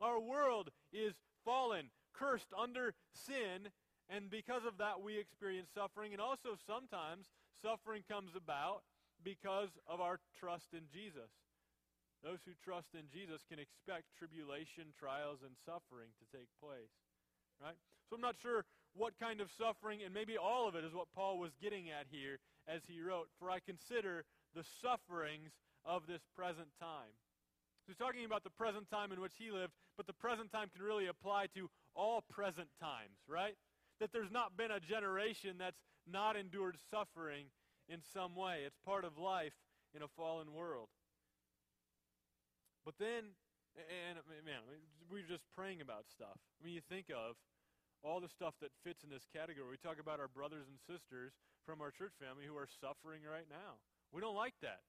Our 0.00 0.18
world 0.18 0.70
is 0.92 1.14
fallen, 1.44 1.90
cursed 2.14 2.52
under 2.56 2.94
sin, 3.12 3.68
and 4.08 4.30
because 4.30 4.64
of 4.66 4.78
that, 4.78 5.02
we 5.02 5.18
experience 5.18 5.68
suffering. 5.72 6.12
And 6.12 6.20
also, 6.20 6.56
sometimes 6.66 7.28
suffering 7.62 8.02
comes 8.08 8.32
about 8.34 8.82
because 9.22 9.70
of 9.86 10.00
our 10.00 10.18
trust 10.40 10.72
in 10.72 10.88
Jesus. 10.92 11.30
Those 12.24 12.40
who 12.44 12.52
trust 12.64 12.92
in 12.92 13.08
Jesus 13.12 13.44
can 13.48 13.58
expect 13.60 14.12
tribulation, 14.18 14.92
trials, 14.98 15.40
and 15.44 15.56
suffering 15.64 16.12
to 16.20 16.24
take 16.36 16.48
place. 16.60 16.92
Right? 17.62 17.76
So 18.08 18.16
I'm 18.16 18.24
not 18.24 18.36
sure 18.40 18.64
what 18.96 19.14
kind 19.20 19.40
of 19.40 19.48
suffering, 19.56 20.00
and 20.04 20.12
maybe 20.12 20.36
all 20.36 20.66
of 20.66 20.74
it 20.74 20.84
is 20.84 20.92
what 20.92 21.12
Paul 21.14 21.38
was 21.38 21.52
getting 21.62 21.88
at 21.88 22.10
here 22.10 22.40
as 22.66 22.82
he 22.88 23.00
wrote, 23.00 23.28
For 23.38 23.50
I 23.50 23.60
consider 23.60 24.24
the 24.54 24.64
sufferings 24.82 25.50
of 25.84 26.06
this 26.06 26.22
present 26.36 26.68
time. 26.78 27.14
So 27.84 27.92
he's 27.92 27.96
talking 27.96 28.24
about 28.24 28.44
the 28.44 28.50
present 28.50 28.90
time 28.90 29.12
in 29.12 29.20
which 29.20 29.34
he 29.38 29.50
lived, 29.50 29.72
but 29.96 30.06
the 30.06 30.12
present 30.12 30.52
time 30.52 30.68
can 30.74 30.84
really 30.84 31.06
apply 31.06 31.46
to 31.54 31.70
all 31.94 32.22
present 32.28 32.68
times, 32.80 33.16
right? 33.26 33.56
that 34.00 34.12
there's 34.12 34.32
not 34.32 34.56
been 34.56 34.72
a 34.72 34.80
generation 34.80 35.60
that's 35.60 35.84
not 36.08 36.34
endured 36.34 36.76
suffering 36.90 37.52
in 37.88 38.00
some 38.12 38.34
way. 38.34 38.64
It's 38.66 38.80
part 38.84 39.04
of 39.04 39.20
life 39.20 39.52
in 39.94 40.02
a 40.02 40.08
fallen 40.08 40.52
world. 40.56 40.88
But 42.84 42.96
then, 42.98 43.36
and 43.76 44.16
man, 44.44 44.64
we're 45.12 45.28
just 45.28 45.44
praying 45.54 45.84
about 45.84 46.08
stuff. 46.08 46.40
I 46.58 46.64
mean, 46.64 46.74
you 46.74 46.80
think 46.80 47.12
of 47.12 47.36
all 48.02 48.18
the 48.18 48.32
stuff 48.32 48.56
that 48.64 48.72
fits 48.82 49.04
in 49.04 49.12
this 49.12 49.28
category. 49.28 49.68
We 49.68 49.76
talk 49.76 50.00
about 50.00 50.18
our 50.18 50.32
brothers 50.32 50.64
and 50.64 50.80
sisters 50.88 51.36
from 51.68 51.84
our 51.84 51.92
church 51.92 52.16
family 52.16 52.48
who 52.48 52.56
are 52.56 52.68
suffering 52.80 53.20
right 53.28 53.46
now. 53.52 53.76
We 54.12 54.20
don't 54.20 54.36
like 54.36 54.54
that. 54.62 54.80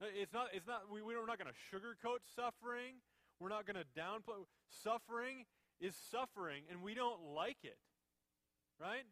It's 0.00 0.32
not, 0.32 0.48
it's 0.52 0.66
not, 0.66 0.90
we, 0.92 1.02
we're 1.02 1.26
not 1.26 1.38
going 1.38 1.50
to 1.50 1.60
sugarcoat 1.70 2.18
suffering. 2.34 3.00
We're 3.40 3.48
not 3.48 3.66
going 3.66 3.76
to 3.76 3.86
downplay. 3.98 4.44
Suffering 4.82 5.46
is 5.80 5.94
suffering, 6.10 6.64
and 6.70 6.82
we 6.82 6.94
don't 6.94 7.20
like 7.34 7.58
it. 7.62 7.78
Right? 8.80 9.06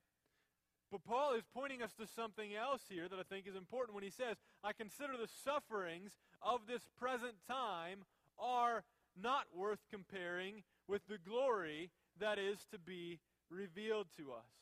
But 0.90 1.04
Paul 1.04 1.34
is 1.34 1.44
pointing 1.54 1.82
us 1.82 1.94
to 1.94 2.06
something 2.06 2.54
else 2.54 2.82
here 2.88 3.08
that 3.08 3.18
I 3.18 3.22
think 3.22 3.46
is 3.46 3.56
important 3.56 3.94
when 3.94 4.04
he 4.04 4.10
says, 4.10 4.36
I 4.62 4.72
consider 4.72 5.14
the 5.16 5.30
sufferings 5.44 6.12
of 6.42 6.66
this 6.68 6.82
present 6.98 7.34
time 7.48 8.04
are 8.38 8.84
not 9.16 9.44
worth 9.54 9.80
comparing 9.90 10.64
with 10.88 11.02
the 11.08 11.18
glory 11.18 11.90
that 12.20 12.38
is 12.38 12.66
to 12.72 12.78
be 12.78 13.20
revealed 13.50 14.08
to 14.16 14.32
us. 14.32 14.61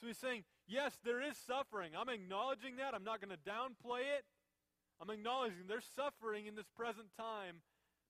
So 0.00 0.06
he's 0.06 0.18
saying, 0.18 0.44
yes, 0.66 0.98
there 1.04 1.22
is 1.22 1.36
suffering. 1.36 1.92
I'm 1.96 2.08
acknowledging 2.08 2.76
that. 2.76 2.94
I'm 2.94 3.04
not 3.04 3.20
going 3.20 3.34
to 3.34 3.50
downplay 3.50 4.04
it. 4.18 4.24
I'm 5.00 5.10
acknowledging 5.10 5.68
there's 5.68 5.88
suffering 5.96 6.46
in 6.46 6.54
this 6.54 6.68
present 6.76 7.08
time. 7.16 7.62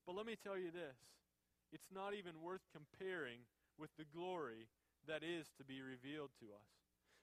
But 0.06 0.14
let 0.14 0.26
me 0.26 0.36
tell 0.36 0.56
you 0.58 0.70
this 0.70 0.98
it's 1.72 1.88
not 1.92 2.14
even 2.14 2.42
worth 2.42 2.62
comparing 2.72 3.46
with 3.78 3.90
the 3.98 4.04
glory 4.04 4.68
that 5.06 5.22
is 5.22 5.46
to 5.58 5.64
be 5.64 5.82
revealed 5.82 6.30
to 6.40 6.46
us. 6.46 6.66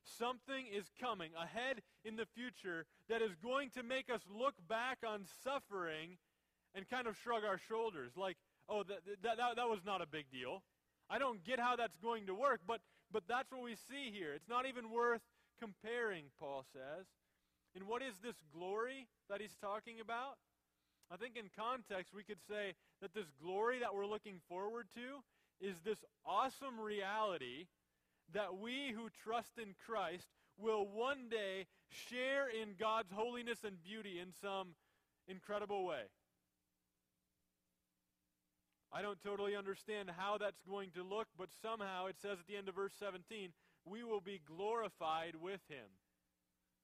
something 0.03 0.65
is 0.67 0.91
coming 0.99 1.31
ahead 1.41 1.81
in 2.03 2.15
the 2.15 2.25
future 2.25 2.85
that 3.09 3.21
is 3.21 3.35
going 3.35 3.69
to 3.71 3.83
make 3.83 4.09
us 4.09 4.21
look 4.29 4.55
back 4.67 4.99
on 5.07 5.23
suffering 5.43 6.17
and 6.75 6.89
kind 6.89 7.07
of 7.07 7.17
shrug 7.17 7.43
our 7.43 7.57
shoulders 7.57 8.11
like, 8.17 8.37
oh, 8.67 8.83
that, 8.83 8.99
that, 9.21 9.37
that, 9.37 9.55
that 9.55 9.69
was 9.69 9.79
not 9.85 10.01
a 10.01 10.05
big 10.05 10.25
deal. 10.31 10.63
I 11.09 11.19
don't 11.19 11.43
get 11.43 11.59
how 11.59 11.75
that's 11.75 11.97
going 11.97 12.27
to 12.27 12.35
work, 12.35 12.61
but, 12.67 12.81
but 13.13 13.23
that's 13.29 13.51
what 13.51 13.63
we 13.63 13.75
see 13.75 14.11
here. 14.11 14.33
It's 14.33 14.49
not 14.49 14.65
even 14.65 14.89
worth 14.89 15.21
comparing, 15.61 16.25
Paul 16.39 16.65
says. 16.73 17.05
And 17.75 17.87
what 17.87 18.01
is 18.01 18.15
this 18.23 18.35
glory 18.51 19.07
that 19.29 19.39
he's 19.39 19.55
talking 19.61 19.99
about? 20.01 20.37
I 21.11 21.17
think 21.17 21.37
in 21.37 21.49
context, 21.55 22.13
we 22.13 22.23
could 22.23 22.41
say 22.49 22.73
that 23.01 23.13
this 23.13 23.29
glory 23.41 23.79
that 23.79 23.93
we're 23.93 24.07
looking 24.07 24.41
forward 24.49 24.87
to 24.95 25.21
is 25.61 25.75
this 25.85 26.03
awesome 26.25 26.79
reality 26.79 27.67
that 28.33 28.57
we 28.57 28.91
who 28.95 29.09
trust 29.23 29.57
in 29.57 29.75
Christ 29.85 30.27
will 30.57 30.87
one 30.87 31.29
day 31.29 31.67
share 31.89 32.47
in 32.49 32.69
God's 32.79 33.11
holiness 33.11 33.59
and 33.63 33.81
beauty 33.83 34.19
in 34.19 34.29
some 34.41 34.69
incredible 35.27 35.85
way. 35.85 36.03
I 38.93 39.01
don't 39.01 39.21
totally 39.23 39.55
understand 39.55 40.11
how 40.15 40.37
that's 40.37 40.61
going 40.69 40.91
to 40.91 41.03
look, 41.03 41.27
but 41.37 41.49
somehow 41.61 42.05
it 42.05 42.15
says 42.21 42.37
at 42.39 42.45
the 42.47 42.55
end 42.55 42.69
of 42.69 42.75
verse 42.75 42.93
17, 42.99 43.49
we 43.85 44.03
will 44.03 44.21
be 44.21 44.39
glorified 44.45 45.33
with 45.41 45.61
him. 45.67 45.89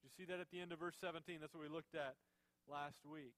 You 0.04 0.10
see 0.18 0.26
that 0.26 0.40
at 0.40 0.50
the 0.52 0.60
end 0.60 0.72
of 0.72 0.80
verse 0.80 0.98
17? 1.00 1.38
That's 1.40 1.54
what 1.54 1.62
we 1.62 1.70
looked 1.70 1.94
at 1.94 2.16
last 2.66 3.06
week. 3.06 3.38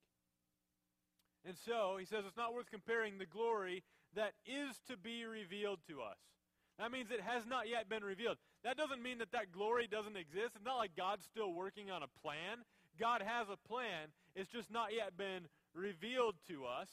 And 1.45 1.55
so, 1.65 1.97
he 1.99 2.05
says 2.05 2.23
it's 2.25 2.37
not 2.37 2.53
worth 2.53 2.71
comparing 2.71 3.17
the 3.17 3.25
glory 3.25 3.83
that 4.15 4.33
is 4.45 4.79
to 4.87 4.95
be 4.95 5.25
revealed 5.25 5.79
to 5.89 6.01
us. 6.01 6.17
That 6.79 6.91
means 6.91 7.11
it 7.11 7.21
has 7.21 7.45
not 7.45 7.67
yet 7.67 7.89
been 7.89 8.03
revealed. 8.03 8.37
That 8.63 8.77
doesn't 8.77 9.03
mean 9.03 9.17
that 9.17 9.31
that 9.33 9.51
glory 9.51 9.87
doesn't 9.87 10.15
exist. 10.15 10.55
It's 10.55 10.65
not 10.65 10.77
like 10.77 10.95
God's 10.95 11.25
still 11.25 11.53
working 11.53 11.91
on 11.91 12.03
a 12.03 12.19
plan. 12.21 12.63
God 12.99 13.21
has 13.21 13.47
a 13.49 13.57
plan. 13.67 14.13
It's 14.35 14.49
just 14.49 14.71
not 14.71 14.93
yet 14.93 15.17
been 15.17 15.49
revealed 15.73 16.35
to 16.47 16.65
us. 16.65 16.87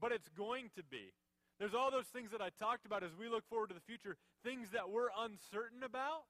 But 0.00 0.12
it's 0.12 0.28
going 0.28 0.70
to 0.76 0.82
be. 0.82 1.12
There's 1.58 1.74
all 1.74 1.90
those 1.90 2.06
things 2.06 2.30
that 2.30 2.40
I 2.40 2.48
talked 2.58 2.86
about 2.86 3.04
as 3.04 3.10
we 3.18 3.28
look 3.28 3.46
forward 3.48 3.68
to 3.68 3.74
the 3.74 3.84
future, 3.84 4.16
things 4.42 4.70
that 4.72 4.88
we're 4.88 5.10
uncertain 5.18 5.82
about. 5.84 6.24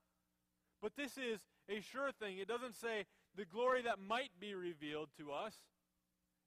But 0.82 0.96
this 0.96 1.16
is 1.16 1.38
a 1.68 1.80
sure 1.80 2.10
thing. 2.10 2.38
It 2.38 2.48
doesn't 2.48 2.74
say 2.74 3.06
the 3.36 3.44
glory 3.44 3.82
that 3.82 3.98
might 4.00 4.32
be 4.40 4.54
revealed 4.54 5.08
to 5.18 5.30
us. 5.30 5.54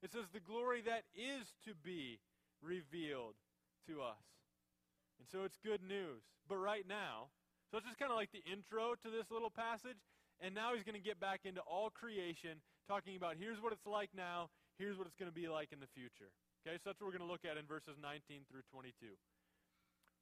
It 0.02 0.12
says 0.12 0.26
the 0.34 0.42
glory 0.42 0.82
that 0.82 1.04
is 1.16 1.54
to 1.64 1.72
be 1.74 2.20
revealed 2.62 3.36
to 3.88 4.02
us. 4.02 4.20
And 5.20 5.30
so 5.32 5.46
it's 5.46 5.56
good 5.64 5.82
news. 5.82 6.24
But 6.50 6.58
right 6.58 6.84
now, 6.88 7.32
so 7.72 7.78
it's 7.78 7.88
just 7.88 8.00
kind 8.00 8.12
of 8.12 8.18
like 8.18 8.32
the 8.34 8.44
intro 8.52 8.96
to 9.00 9.10
this 9.10 9.32
little 9.32 9.50
passage. 9.50 10.04
And 10.42 10.54
now 10.54 10.76
he's 10.76 10.84
going 10.84 11.00
to 11.00 11.02
get 11.02 11.22
back 11.22 11.42
into 11.46 11.62
all 11.62 11.90
creation, 11.90 12.60
talking 12.88 13.16
about 13.16 13.36
here's 13.40 13.62
what 13.62 13.72
it's 13.72 13.88
like 13.88 14.10
now, 14.14 14.50
here's 14.78 14.98
what 14.98 15.08
it's 15.08 15.16
going 15.16 15.32
to 15.32 15.36
be 15.36 15.48
like 15.48 15.72
in 15.72 15.80
the 15.80 15.88
future. 15.96 16.36
Okay, 16.66 16.78
so 16.78 16.90
that's 16.90 17.02
what 17.02 17.08
we're 17.08 17.18
going 17.18 17.28
to 17.28 17.32
look 17.32 17.44
at 17.44 17.58
in 17.58 17.66
verses 17.66 18.00
19 18.02 18.48
through 18.50 18.64
22. 18.72 19.20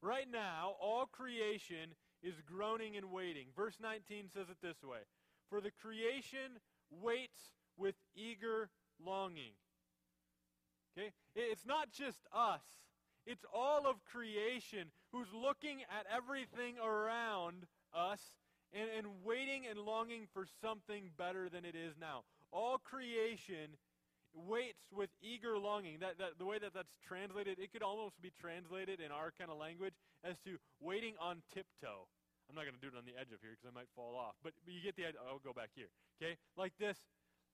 Right 0.02 0.26
now, 0.30 0.74
all 0.82 1.06
creation 1.06 1.94
is 2.20 2.34
groaning 2.44 2.96
and 2.96 3.12
waiting. 3.12 3.46
Verse 3.56 3.76
19 3.80 4.26
says 4.28 4.50
it 4.50 4.58
this 4.60 4.82
way 4.82 5.06
For 5.48 5.60
the 5.60 5.70
creation 5.70 6.58
waits 6.90 7.54
with 7.76 7.94
eager 8.16 8.70
longing. 8.98 9.54
Okay? 10.98 11.12
It's 11.36 11.64
not 11.64 11.92
just 11.92 12.18
us. 12.34 12.62
It's 13.24 13.44
all 13.54 13.86
of 13.86 14.04
creation 14.04 14.90
who's 15.12 15.32
looking 15.32 15.82
at 15.82 16.06
everything 16.12 16.74
around 16.84 17.66
us 17.94 18.20
and, 18.72 18.88
and 18.98 19.06
waiting 19.24 19.62
and 19.70 19.78
longing 19.78 20.26
for 20.34 20.44
something 20.60 21.10
better 21.16 21.48
than 21.48 21.64
it 21.64 21.76
is 21.76 21.94
now. 22.00 22.24
All 22.50 22.78
creation 22.78 23.78
waits 24.34 24.88
with 24.92 25.10
eager 25.22 25.58
longing. 25.58 25.98
That, 26.00 26.18
that, 26.18 26.38
the 26.38 26.46
way 26.46 26.58
that 26.58 26.74
that's 26.74 26.96
translated, 27.06 27.58
it 27.58 27.72
could 27.72 27.82
almost 27.82 28.20
be 28.20 28.32
translated 28.40 29.00
in 29.00 29.12
our 29.12 29.32
kind 29.38 29.50
of 29.50 29.58
language 29.58 29.94
as 30.24 30.36
to 30.44 30.58
waiting 30.80 31.14
on 31.20 31.42
tiptoe. 31.52 32.08
I'm 32.48 32.56
not 32.56 32.64
going 32.68 32.76
to 32.76 32.80
do 32.80 32.88
it 32.92 32.98
on 32.98 33.04
the 33.08 33.16
edge 33.16 33.32
of 33.32 33.40
here 33.40 33.56
because 33.56 33.68
I 33.68 33.74
might 33.74 33.88
fall 33.96 34.16
off. 34.16 34.34
But, 34.42 34.52
but 34.64 34.74
you 34.74 34.80
get 34.82 34.96
the 34.96 35.08
idea. 35.08 35.20
I'll 35.24 35.40
go 35.40 35.52
back 35.52 35.70
here. 35.74 35.88
Okay? 36.20 36.36
Like 36.56 36.72
this. 36.78 36.98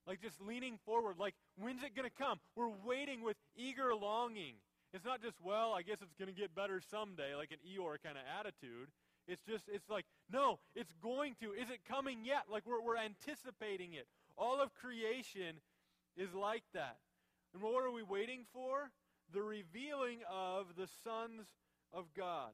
Like 0.07 0.21
just 0.23 0.41
leaning 0.41 0.79
forward. 0.85 1.19
Like, 1.19 1.35
when's 1.59 1.83
it 1.83 1.95
going 1.95 2.09
to 2.09 2.17
come? 2.17 2.41
We're 2.57 2.73
waiting 2.85 3.23
with 3.23 3.37
eager 3.55 3.95
longing. 3.95 4.55
It's 4.93 5.05
not 5.05 5.23
just, 5.23 5.37
well, 5.45 5.73
I 5.77 5.83
guess 5.83 5.99
it's 6.01 6.17
going 6.19 6.33
to 6.33 6.39
get 6.39 6.55
better 6.55 6.81
someday, 6.81 7.35
like 7.37 7.53
an 7.53 7.61
Eeyore 7.61 8.01
kind 8.03 8.17
of 8.17 8.25
attitude. 8.25 8.89
It's 9.29 9.45
just, 9.45 9.65
it's 9.69 9.91
like, 9.91 10.07
no, 10.33 10.59
it's 10.75 10.95
going 11.03 11.37
to. 11.43 11.53
Is 11.53 11.69
it 11.69 11.85
coming 11.87 12.25
yet? 12.25 12.45
Like 12.51 12.65
we're, 12.67 12.81
we're 12.81 12.97
anticipating 12.97 13.93
it. 13.93 14.07
All 14.39 14.63
of 14.63 14.73
creation 14.75 15.61
is 16.19 16.35
like 16.35 16.65
that. 16.75 16.99
And 17.55 17.63
what 17.63 17.85
are 17.85 17.95
we 17.95 18.03
waiting 18.03 18.45
for? 18.53 18.91
The 19.33 19.43
revealing 19.43 20.21
of 20.29 20.75
the 20.77 20.89
sons 21.05 21.47
of 21.93 22.11
God. 22.17 22.53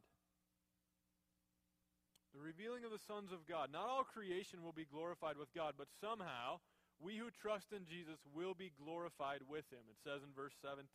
The 2.35 2.43
revealing 2.43 2.85
of 2.85 2.91
the 2.93 3.03
sons 3.07 3.33
of 3.33 3.47
God. 3.49 3.71
Not 3.73 3.89
all 3.89 4.05
creation 4.05 4.63
will 4.63 4.75
be 4.77 4.87
glorified 4.87 5.39
with 5.39 5.49
God, 5.55 5.75
but 5.79 5.89
somehow 6.01 6.61
we 7.01 7.17
who 7.17 7.31
trust 7.31 7.73
in 7.73 7.87
Jesus 7.87 8.19
will 8.35 8.55
be 8.55 8.73
glorified 8.75 9.41
with 9.49 9.65
him. 9.71 9.87
It 9.89 9.99
says 10.03 10.23
in 10.23 10.35
verse 10.35 10.55
17. 10.63 10.87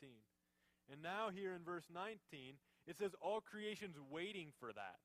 And 0.91 1.01
now, 1.01 1.29
here 1.29 1.53
in 1.53 1.63
verse 1.63 1.85
19, 1.93 2.17
it 2.87 2.97
says 2.97 3.11
all 3.21 3.41
creation's 3.41 3.97
waiting 4.09 4.51
for 4.59 4.73
that. 4.73 4.97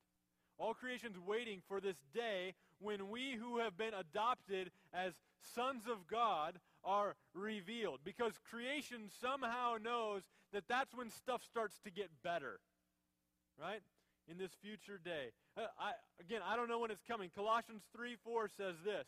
All 0.57 0.73
creation's 0.73 1.19
waiting 1.19 1.61
for 1.67 1.79
this 1.79 2.01
day 2.13 2.55
when 2.79 3.09
we 3.09 3.35
who 3.35 3.59
have 3.59 3.77
been 3.77 3.93
adopted 3.93 4.71
as 4.93 5.13
sons 5.53 5.83
of 5.87 6.07
God 6.07 6.59
are 6.83 7.15
revealed. 7.33 7.99
Because 8.03 8.33
creation 8.49 9.09
somehow 9.21 9.75
knows 9.81 10.23
that 10.53 10.63
that's 10.67 10.93
when 10.93 11.09
stuff 11.09 11.43
starts 11.43 11.79
to 11.83 11.91
get 11.91 12.09
better. 12.23 12.59
Right? 13.59 13.81
In 14.29 14.37
this 14.37 14.51
future 14.61 14.99
day. 15.03 15.31
Uh, 15.57 15.67
I, 15.79 15.91
again, 16.19 16.41
I 16.45 16.55
don't 16.55 16.69
know 16.69 16.79
when 16.79 16.91
it's 16.91 17.03
coming. 17.07 17.29
Colossians 17.33 17.83
3 17.95 18.15
4 18.23 18.49
says 18.57 18.75
this 18.83 19.05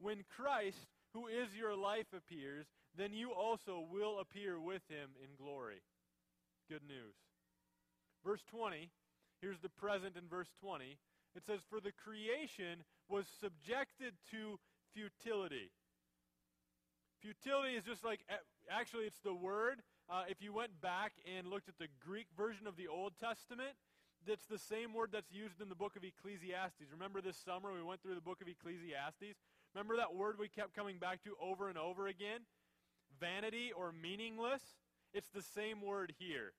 When 0.00 0.24
Christ, 0.36 0.86
who 1.14 1.26
is 1.26 1.48
your 1.58 1.74
life, 1.74 2.06
appears, 2.16 2.66
then 2.96 3.12
you 3.12 3.32
also 3.32 3.84
will 3.90 4.18
appear 4.20 4.60
with 4.60 4.82
him 4.88 5.10
in 5.22 5.30
glory. 5.42 5.82
Good 6.68 6.82
news. 6.86 7.14
Verse 8.24 8.42
20, 8.50 8.90
here's 9.40 9.60
the 9.60 9.68
present 9.68 10.16
in 10.16 10.28
verse 10.28 10.48
20. 10.60 10.98
It 11.34 11.46
says, 11.46 11.60
For 11.70 11.80
the 11.80 11.92
creation 11.92 12.84
was 13.08 13.26
subjected 13.40 14.14
to 14.30 14.58
futility. 14.94 15.70
Futility 17.20 17.74
is 17.74 17.84
just 17.84 18.04
like, 18.04 18.20
actually, 18.70 19.04
it's 19.04 19.20
the 19.20 19.34
word. 19.34 19.82
Uh, 20.08 20.22
if 20.28 20.40
you 20.40 20.52
went 20.52 20.80
back 20.80 21.12
and 21.36 21.48
looked 21.48 21.68
at 21.68 21.78
the 21.78 21.88
Greek 22.04 22.26
version 22.36 22.66
of 22.66 22.76
the 22.76 22.88
Old 22.88 23.12
Testament, 23.18 23.74
that's 24.26 24.46
the 24.46 24.58
same 24.58 24.94
word 24.94 25.10
that's 25.12 25.32
used 25.32 25.60
in 25.60 25.68
the 25.68 25.74
book 25.74 25.96
of 25.96 26.04
Ecclesiastes. 26.04 26.92
Remember 26.92 27.20
this 27.20 27.36
summer 27.36 27.72
we 27.72 27.82
went 27.82 28.02
through 28.02 28.14
the 28.14 28.20
book 28.20 28.40
of 28.40 28.48
Ecclesiastes? 28.48 29.36
Remember 29.74 29.96
that 29.96 30.14
word 30.14 30.36
we 30.38 30.48
kept 30.48 30.74
coming 30.74 30.98
back 30.98 31.22
to 31.24 31.36
over 31.40 31.68
and 31.68 31.78
over 31.78 32.08
again? 32.08 32.40
Vanity 33.20 33.72
or 33.76 33.92
meaningless? 33.92 34.62
It's 35.12 35.28
the 35.34 35.42
same 35.42 35.82
word 35.82 36.14
here. 36.18 36.52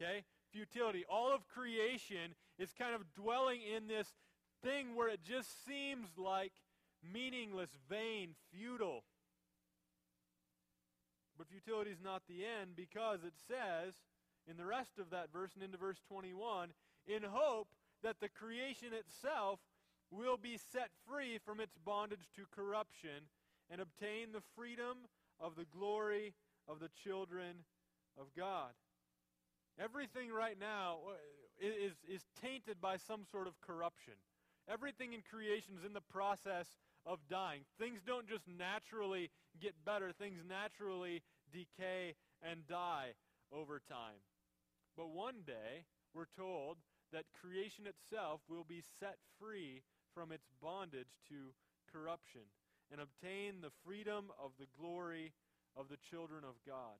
Okay? 0.00 0.24
Futility. 0.52 1.04
All 1.08 1.32
of 1.32 1.46
creation 1.48 2.34
is 2.58 2.72
kind 2.72 2.94
of 2.94 3.02
dwelling 3.14 3.60
in 3.62 3.86
this 3.86 4.08
thing 4.62 4.94
where 4.94 5.08
it 5.08 5.20
just 5.22 5.64
seems 5.66 6.08
like 6.16 6.52
meaningless, 7.02 7.70
vain, 7.88 8.34
futile. 8.52 9.04
But 11.36 11.48
futility 11.48 11.90
is 11.90 12.02
not 12.02 12.22
the 12.28 12.44
end 12.44 12.76
because 12.76 13.24
it 13.24 13.34
says 13.48 13.94
in 14.48 14.56
the 14.56 14.66
rest 14.66 14.98
of 14.98 15.10
that 15.10 15.32
verse 15.32 15.52
and 15.54 15.62
into 15.62 15.78
verse 15.78 16.00
21 16.08 16.70
in 17.06 17.22
hope 17.22 17.68
that 18.02 18.20
the 18.20 18.28
creation 18.28 18.88
itself 18.92 19.60
will 20.10 20.36
be 20.36 20.58
set 20.72 20.90
free 21.08 21.38
from 21.38 21.60
its 21.60 21.76
bondage 21.84 22.28
to 22.36 22.42
corruption 22.54 23.30
and 23.70 23.80
obtain 23.80 24.32
the 24.32 24.42
freedom 24.56 24.98
of 25.38 25.54
the 25.56 25.66
glory 25.66 26.34
of 26.68 26.80
the 26.80 26.90
children 27.02 27.64
of 28.18 28.26
God. 28.36 28.72
Everything 29.78 30.30
right 30.30 30.58
now 30.58 30.98
uh, 31.08 31.66
is, 31.66 31.92
is 32.08 32.22
tainted 32.42 32.80
by 32.80 32.96
some 32.96 33.22
sort 33.30 33.46
of 33.46 33.60
corruption. 33.60 34.14
Everything 34.70 35.12
in 35.12 35.22
creation 35.26 35.74
is 35.78 35.84
in 35.84 35.92
the 35.92 36.00
process 36.00 36.66
of 37.04 37.18
dying. 37.28 37.62
Things 37.78 38.00
don't 38.06 38.28
just 38.28 38.46
naturally 38.46 39.30
get 39.60 39.74
better, 39.84 40.12
things 40.12 40.38
naturally 40.46 41.22
decay 41.52 42.14
and 42.42 42.66
die 42.68 43.18
over 43.50 43.80
time. 43.88 44.22
But 44.96 45.10
one 45.10 45.42
day, 45.46 45.86
we're 46.14 46.30
told 46.36 46.78
that 47.12 47.24
creation 47.40 47.86
itself 47.86 48.40
will 48.48 48.64
be 48.64 48.82
set 49.00 49.18
free 49.40 49.82
from 50.14 50.30
its 50.30 50.46
bondage 50.62 51.18
to 51.28 51.50
corruption 51.92 52.46
and 52.92 53.00
obtain 53.00 53.60
the 53.60 53.74
freedom 53.84 54.30
of 54.38 54.52
the 54.58 54.70
glory 54.78 55.32
of 55.76 55.88
the 55.88 55.98
children 56.10 56.42
of 56.44 56.54
God. 56.66 56.98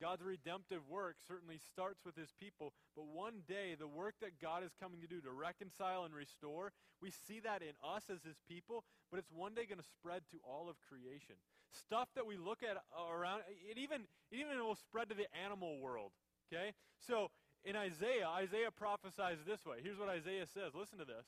God's 0.00 0.22
redemptive 0.22 0.82
work 0.88 1.16
certainly 1.26 1.58
starts 1.72 2.04
with 2.04 2.16
his 2.16 2.32
people, 2.38 2.72
but 2.96 3.06
one 3.06 3.42
day 3.46 3.76
the 3.78 3.88
work 3.88 4.14
that 4.20 4.40
God 4.40 4.64
is 4.64 4.72
coming 4.80 5.00
to 5.00 5.06
do 5.06 5.20
to 5.20 5.30
reconcile 5.30 6.04
and 6.04 6.14
restore, 6.14 6.72
we 7.00 7.10
see 7.10 7.40
that 7.40 7.62
in 7.62 7.74
us 7.82 8.04
as 8.10 8.22
his 8.22 8.36
people, 8.48 8.84
but 9.10 9.18
it's 9.18 9.30
one 9.30 9.54
day 9.54 9.66
going 9.66 9.78
to 9.78 9.92
spread 9.98 10.22
to 10.30 10.38
all 10.44 10.68
of 10.68 10.76
creation. 10.88 11.36
Stuff 11.72 12.08
that 12.14 12.26
we 12.26 12.36
look 12.36 12.62
at 12.62 12.76
around, 12.92 13.42
it 13.48 13.78
even, 13.78 14.02
it 14.30 14.36
even 14.36 14.58
will 14.64 14.76
spread 14.76 15.08
to 15.08 15.14
the 15.14 15.26
animal 15.44 15.78
world. 15.80 16.12
Okay? 16.52 16.72
So 16.98 17.30
in 17.64 17.76
Isaiah, 17.76 18.28
Isaiah 18.28 18.70
prophesies 18.70 19.38
this 19.46 19.64
way. 19.64 19.78
Here's 19.82 19.98
what 19.98 20.08
Isaiah 20.08 20.46
says. 20.46 20.74
Listen 20.74 20.98
to 20.98 21.04
this. 21.04 21.26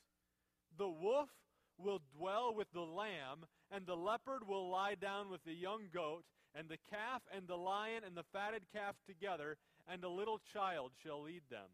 The 0.76 0.88
wolf 0.88 1.30
will 1.78 2.00
dwell 2.16 2.54
with 2.54 2.70
the 2.72 2.80
lamb, 2.80 3.46
and 3.70 3.86
the 3.86 3.96
leopard 3.96 4.46
will 4.46 4.70
lie 4.70 4.94
down 4.94 5.30
with 5.30 5.44
the 5.44 5.54
young 5.54 5.88
goat, 5.92 6.24
and 6.54 6.68
the 6.68 6.78
calf 6.90 7.22
and 7.34 7.46
the 7.46 7.56
lion 7.56 8.02
and 8.06 8.16
the 8.16 8.24
fatted 8.32 8.62
calf 8.72 8.94
together, 9.06 9.56
and 9.90 10.02
a 10.04 10.08
little 10.08 10.40
child 10.52 10.92
shall 11.02 11.22
lead 11.22 11.42
them. 11.50 11.68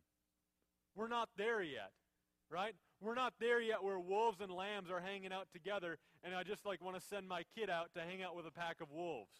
We're 0.96 1.08
not 1.08 1.28
there 1.36 1.62
yet, 1.62 1.92
right? 2.50 2.74
We're 3.00 3.14
not 3.14 3.34
there 3.40 3.60
yet 3.60 3.82
where 3.82 3.98
wolves 3.98 4.40
and 4.40 4.50
lambs 4.50 4.90
are 4.90 5.00
hanging 5.00 5.32
out 5.32 5.48
together, 5.52 5.98
and 6.24 6.34
I 6.34 6.42
just 6.42 6.66
like 6.66 6.82
want 6.82 6.96
to 6.96 7.06
send 7.08 7.28
my 7.28 7.44
kid 7.54 7.70
out 7.70 7.90
to 7.94 8.00
hang 8.00 8.22
out 8.22 8.36
with 8.36 8.46
a 8.46 8.50
pack 8.50 8.80
of 8.80 8.90
wolves. 8.90 9.30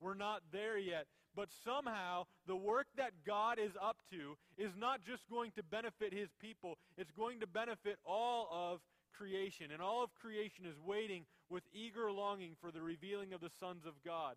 We're 0.00 0.14
not 0.14 0.42
there 0.52 0.78
yet. 0.78 1.06
But 1.36 1.48
somehow, 1.64 2.24
the 2.48 2.56
work 2.56 2.86
that 2.96 3.12
God 3.24 3.58
is 3.60 3.70
up 3.80 3.98
to 4.10 4.36
is 4.58 4.72
not 4.76 5.00
just 5.06 5.30
going 5.30 5.52
to 5.52 5.62
benefit 5.62 6.12
his 6.12 6.28
people, 6.40 6.76
it's 6.98 7.12
going 7.12 7.38
to 7.40 7.46
benefit 7.46 7.98
all 8.04 8.48
of 8.50 8.80
creation. 9.16 9.70
And 9.72 9.80
all 9.80 10.02
of 10.02 10.10
creation 10.20 10.66
is 10.66 10.74
waiting 10.84 11.24
with 11.48 11.62
eager 11.72 12.10
longing 12.10 12.56
for 12.60 12.72
the 12.72 12.82
revealing 12.82 13.32
of 13.32 13.40
the 13.40 13.50
sons 13.60 13.86
of 13.86 13.94
God 14.04 14.34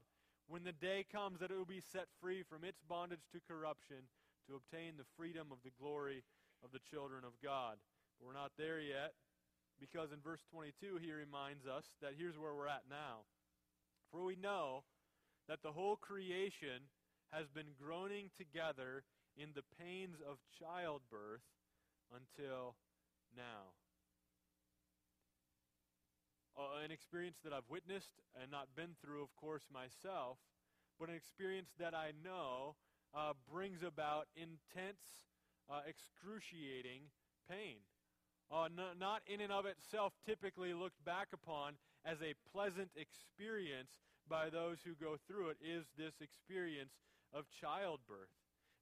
when 0.47 0.63
the 0.63 0.75
day 0.75 1.05
comes 1.09 1.39
that 1.39 1.51
it 1.51 1.57
will 1.57 1.65
be 1.65 1.81
set 1.91 2.07
free 2.21 2.43
from 2.43 2.63
its 2.63 2.81
bondage 2.87 3.27
to 3.31 3.39
corruption 3.47 4.09
to 4.47 4.55
obtain 4.55 4.97
the 4.97 5.07
freedom 5.15 5.47
of 5.51 5.59
the 5.63 5.75
glory 5.79 6.23
of 6.63 6.71
the 6.71 6.83
children 6.91 7.23
of 7.23 7.39
God. 7.41 7.77
But 8.19 8.27
we're 8.27 8.39
not 8.39 8.51
there 8.57 8.79
yet 8.79 9.13
because 9.79 10.11
in 10.11 10.19
verse 10.19 10.41
22 10.51 10.99
he 11.01 11.11
reminds 11.11 11.65
us 11.65 11.85
that 12.01 12.13
here's 12.17 12.37
where 12.37 12.53
we're 12.53 12.67
at 12.67 12.87
now. 12.89 13.25
For 14.11 14.23
we 14.23 14.35
know 14.35 14.83
that 15.47 15.63
the 15.63 15.71
whole 15.71 15.95
creation 15.95 16.91
has 17.31 17.47
been 17.47 17.73
groaning 17.81 18.29
together 18.37 19.03
in 19.35 19.49
the 19.55 19.65
pains 19.79 20.17
of 20.21 20.37
childbirth 20.59 21.41
until 22.13 22.75
now. 23.35 23.73
Uh, 26.53 26.85
an 26.85 26.91
experience 26.91 27.37
that 27.43 27.51
I've 27.51 27.65
witnessed 27.69 28.21
and 28.39 28.51
not 28.51 28.69
been 28.75 28.93
through, 29.01 29.23
of 29.23 29.33
course, 29.35 29.65
myself, 29.73 30.37
but 30.99 31.09
an 31.09 31.15
experience 31.15 31.73
that 31.79 31.95
I 31.95 32.13
know 32.23 32.75
uh, 33.15 33.33
brings 33.49 33.81
about 33.81 34.27
intense, 34.37 35.01
uh, 35.65 35.81
excruciating 35.89 37.09
pain. 37.49 37.81
Uh, 38.51 38.69
not 38.69 39.21
in 39.25 39.41
and 39.41 39.51
of 39.51 39.65
itself 39.65 40.13
typically 40.27 40.73
looked 40.73 41.03
back 41.03 41.27
upon 41.33 41.73
as 42.05 42.21
a 42.21 42.37
pleasant 42.53 42.91
experience 42.93 43.89
by 44.29 44.49
those 44.49 44.77
who 44.85 44.93
go 44.93 45.17
through 45.25 45.49
it, 45.49 45.57
is 45.57 45.85
this 45.97 46.13
experience 46.21 46.93
of 47.33 47.45
childbirth. 47.49 48.29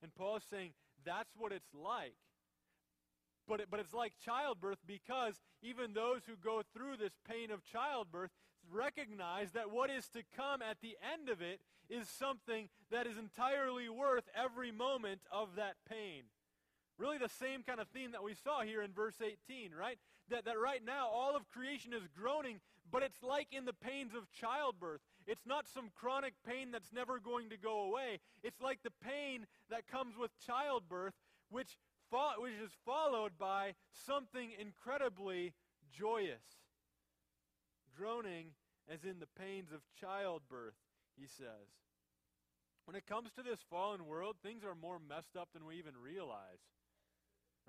And 0.03 0.13
Paul 0.13 0.37
is 0.37 0.43
saying 0.51 0.71
that's 1.05 1.31
what 1.37 1.51
it's 1.51 1.73
like. 1.73 2.19
But, 3.47 3.61
it, 3.61 3.67
but 3.69 3.79
it's 3.79 3.93
like 3.93 4.13
childbirth 4.23 4.79
because 4.87 5.41
even 5.61 5.93
those 5.93 6.21
who 6.25 6.35
go 6.35 6.61
through 6.73 6.97
this 6.97 7.13
pain 7.27 7.51
of 7.51 7.65
childbirth 7.65 8.31
recognize 8.71 9.51
that 9.51 9.71
what 9.71 9.89
is 9.89 10.07
to 10.09 10.21
come 10.35 10.61
at 10.61 10.77
the 10.81 10.95
end 11.13 11.29
of 11.29 11.41
it 11.41 11.59
is 11.89 12.07
something 12.07 12.69
that 12.91 13.07
is 13.07 13.17
entirely 13.17 13.89
worth 13.89 14.23
every 14.35 14.71
moment 14.71 15.21
of 15.31 15.55
that 15.57 15.75
pain. 15.89 16.23
Really, 16.97 17.17
the 17.17 17.29
same 17.29 17.63
kind 17.63 17.79
of 17.79 17.87
theme 17.87 18.11
that 18.11 18.23
we 18.23 18.33
saw 18.35 18.61
here 18.61 18.81
in 18.81 18.91
verse 18.91 19.15
18, 19.21 19.71
right? 19.77 19.97
That, 20.29 20.45
that 20.45 20.59
right 20.59 20.85
now 20.85 21.07
all 21.07 21.35
of 21.35 21.49
creation 21.49 21.93
is 21.93 22.07
groaning, 22.15 22.59
but 22.91 23.03
it's 23.03 23.23
like 23.23 23.47
in 23.51 23.65
the 23.65 23.73
pains 23.73 24.13
of 24.13 24.31
childbirth. 24.31 25.01
It's 25.27 25.45
not 25.45 25.65
some 25.67 25.89
chronic 25.95 26.33
pain 26.47 26.71
that's 26.71 26.93
never 26.93 27.19
going 27.19 27.49
to 27.49 27.57
go 27.57 27.81
away. 27.81 28.19
It's 28.43 28.61
like 28.61 28.79
the 28.83 28.93
pain 29.03 29.47
that 29.69 29.87
comes 29.87 30.15
with 30.17 30.31
childbirth, 30.45 31.13
which 31.49 31.77
which 32.11 32.53
is 32.63 32.71
followed 32.85 33.37
by 33.39 33.73
something 34.05 34.51
incredibly 34.59 35.53
joyous. 35.91 36.43
Groaning 37.97 38.47
as 38.91 39.03
in 39.03 39.19
the 39.19 39.27
pains 39.39 39.71
of 39.71 39.81
childbirth, 39.99 40.75
he 41.17 41.27
says. 41.27 41.71
When 42.85 42.95
it 42.95 43.05
comes 43.05 43.31
to 43.35 43.43
this 43.43 43.59
fallen 43.69 44.05
world, 44.05 44.35
things 44.41 44.63
are 44.63 44.75
more 44.75 44.99
messed 44.99 45.37
up 45.39 45.49
than 45.53 45.65
we 45.65 45.77
even 45.77 45.93
realize. 45.95 46.59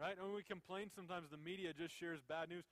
Right? 0.00 0.16
When 0.20 0.34
we 0.34 0.42
complain 0.42 0.90
sometimes 0.94 1.30
the 1.30 1.36
media 1.36 1.72
just 1.76 1.94
shares 1.94 2.20
bad 2.26 2.48
news. 2.48 2.64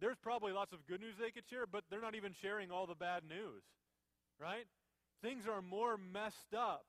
There's 0.00 0.18
probably 0.20 0.52
lots 0.52 0.72
of 0.72 0.86
good 0.86 1.00
news 1.00 1.14
they 1.18 1.30
could 1.30 1.48
share, 1.48 1.66
but 1.66 1.84
they're 1.88 2.00
not 2.00 2.16
even 2.16 2.34
sharing 2.42 2.70
all 2.70 2.86
the 2.86 2.94
bad 2.94 3.22
news. 3.28 3.62
Right? 4.40 4.66
Things 5.22 5.44
are 5.46 5.62
more 5.62 5.96
messed 5.96 6.54
up 6.56 6.84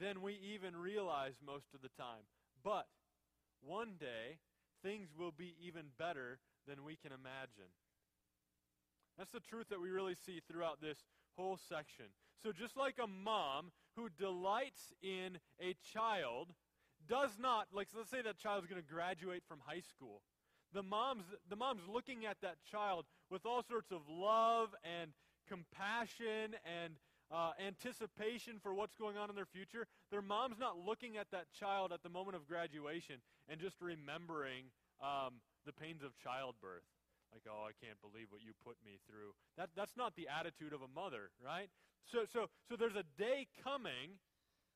than 0.00 0.20
we 0.22 0.38
even 0.54 0.76
realize 0.76 1.34
most 1.44 1.66
of 1.74 1.82
the 1.82 1.92
time. 1.96 2.24
But 2.64 2.86
one 3.66 3.94
day, 3.98 4.38
things 4.82 5.08
will 5.18 5.32
be 5.32 5.54
even 5.64 5.86
better 5.98 6.38
than 6.68 6.84
we 6.84 6.96
can 6.96 7.12
imagine. 7.12 7.72
That's 9.18 9.30
the 9.30 9.40
truth 9.40 9.68
that 9.70 9.80
we 9.80 9.90
really 9.90 10.14
see 10.26 10.40
throughout 10.48 10.80
this 10.80 10.98
whole 11.36 11.58
section. 11.68 12.06
So, 12.42 12.52
just 12.52 12.76
like 12.76 12.96
a 13.02 13.06
mom 13.06 13.70
who 13.96 14.08
delights 14.18 14.92
in 15.02 15.38
a 15.60 15.74
child 15.92 16.52
does 17.08 17.38
not, 17.38 17.68
like, 17.72 17.88
let's 17.96 18.10
say 18.10 18.22
that 18.22 18.38
child 18.38 18.62
is 18.62 18.68
going 18.68 18.82
to 18.82 18.88
graduate 18.88 19.42
from 19.48 19.60
high 19.64 19.80
school. 19.80 20.22
The 20.72 20.82
mom's, 20.82 21.24
the 21.48 21.56
mom's 21.56 21.82
looking 21.88 22.26
at 22.26 22.38
that 22.42 22.56
child 22.70 23.04
with 23.30 23.46
all 23.46 23.62
sorts 23.62 23.92
of 23.92 24.00
love 24.08 24.74
and 24.82 25.12
compassion 25.48 26.56
and 26.64 26.94
uh, 27.30 27.52
anticipation 27.64 28.58
for 28.62 28.74
what's 28.74 28.96
going 28.96 29.16
on 29.16 29.30
in 29.30 29.36
their 29.36 29.46
future. 29.46 29.86
Their 30.10 30.22
mom's 30.22 30.58
not 30.58 30.76
looking 30.78 31.16
at 31.16 31.30
that 31.30 31.46
child 31.52 31.92
at 31.92 32.02
the 32.02 32.08
moment 32.08 32.36
of 32.36 32.46
graduation 32.46 33.16
and 33.48 33.60
just 33.60 33.80
remembering 33.80 34.72
um, 35.00 35.40
the 35.66 35.72
pains 35.72 36.02
of 36.02 36.16
childbirth. 36.18 36.86
Like, 37.32 37.50
oh, 37.50 37.66
I 37.66 37.74
can't 37.82 37.98
believe 37.98 38.30
what 38.30 38.46
you 38.46 38.54
put 38.62 38.78
me 38.86 39.02
through. 39.10 39.34
That, 39.58 39.70
that's 39.74 39.96
not 39.96 40.14
the 40.14 40.30
attitude 40.30 40.72
of 40.72 40.82
a 40.82 40.90
mother, 40.94 41.34
right? 41.42 41.68
So, 42.06 42.30
so, 42.32 42.46
so 42.68 42.76
there's 42.76 42.94
a 42.94 43.02
day 43.18 43.48
coming 43.64 44.22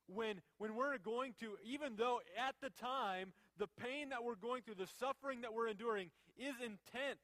when, 0.09 0.40
when 0.59 0.74
we're 0.74 0.98
going 0.98 1.35
to, 1.38 1.54
even 1.62 1.94
though 1.96 2.20
at 2.35 2.57
the 2.61 2.70
time 2.83 3.33
the 3.59 3.68
pain 3.78 4.09
that 4.11 4.24
we're 4.24 4.40
going 4.40 4.62
through, 4.62 4.74
the 4.74 4.90
suffering 4.98 5.42
that 5.42 5.54
we're 5.54 5.68
enduring 5.68 6.11
is 6.37 6.54
intense, 6.59 7.22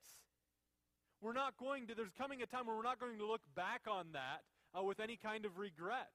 we're 1.20 1.32
not 1.32 1.56
going 1.56 1.88
to, 1.88 1.94
there's 1.94 2.14
coming 2.16 2.42
a 2.42 2.46
time 2.46 2.66
when 2.66 2.76
we're 2.76 2.86
not 2.86 3.00
going 3.00 3.18
to 3.18 3.26
look 3.26 3.42
back 3.56 3.82
on 3.90 4.12
that 4.12 4.44
uh, 4.78 4.82
with 4.82 5.00
any 5.00 5.16
kind 5.16 5.44
of 5.44 5.58
regret. 5.58 6.12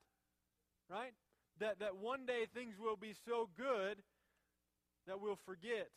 Right? 0.89 1.13
That, 1.59 1.79
that 1.79 1.97
one 1.97 2.25
day 2.25 2.47
things 2.53 2.75
will 2.79 2.95
be 2.95 3.13
so 3.25 3.49
good 3.57 3.97
that 5.07 5.21
we'll 5.21 5.39
forget 5.45 5.89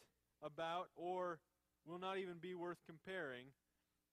about 0.42 0.88
or 0.96 1.38
will 1.86 1.98
not 1.98 2.18
even 2.18 2.38
be 2.40 2.54
worth 2.54 2.78
comparing 2.86 3.46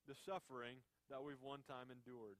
the 0.08 0.16
suffering 0.26 0.78
that 1.10 1.24
we've 1.24 1.42
one 1.42 1.62
time 1.68 1.90
endured. 1.92 2.38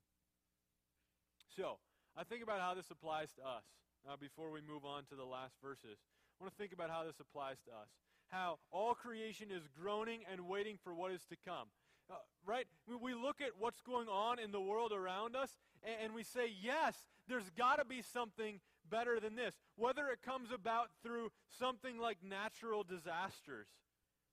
So, 1.56 1.78
I 2.18 2.24
think 2.24 2.44
about 2.44 2.60
how 2.60 2.74
this 2.74 2.90
applies 2.92 3.34
to 3.34 3.42
us 3.42 3.64
uh, 4.10 4.18
before 4.20 4.52
we 4.52 4.62
move 4.62 4.86
on 4.86 5.06
to 5.10 5.16
the 5.16 5.26
last 5.26 5.56
verses. 5.62 5.98
I 6.40 6.44
want 6.44 6.54
to 6.54 6.58
think 6.58 6.74
about 6.74 6.90
how 6.90 7.04
this 7.04 7.20
applies 7.20 7.58
to 7.66 7.72
us. 7.72 7.90
How 8.30 8.60
all 8.72 8.94
creation 8.94 9.48
is 9.52 9.64
groaning 9.80 10.22
and 10.32 10.48
waiting 10.48 10.78
for 10.84 10.94
what 10.94 11.12
is 11.12 11.26
to 11.30 11.36
come. 11.46 11.68
Uh, 12.10 12.16
right? 12.46 12.66
We 12.88 13.14
look 13.14 13.42
at 13.42 13.52
what's 13.60 13.82
going 13.82 14.08
on 14.08 14.40
in 14.40 14.52
the 14.52 14.62
world 14.62 14.92
around 14.92 15.36
us 15.36 15.58
and, 15.84 15.96
and 16.06 16.14
we 16.14 16.24
say, 16.24 16.52
yes, 16.62 16.96
there's 17.28 17.50
got 17.52 17.78
to 17.78 17.86
be 17.86 18.02
something 18.02 18.60
better 18.90 19.20
than 19.20 19.36
this. 19.36 19.54
Whether 19.76 20.08
it 20.08 20.22
comes 20.24 20.50
about 20.54 20.90
through 21.04 21.30
something 21.60 22.00
like 22.00 22.18
natural 22.24 22.84
disasters, 22.84 23.68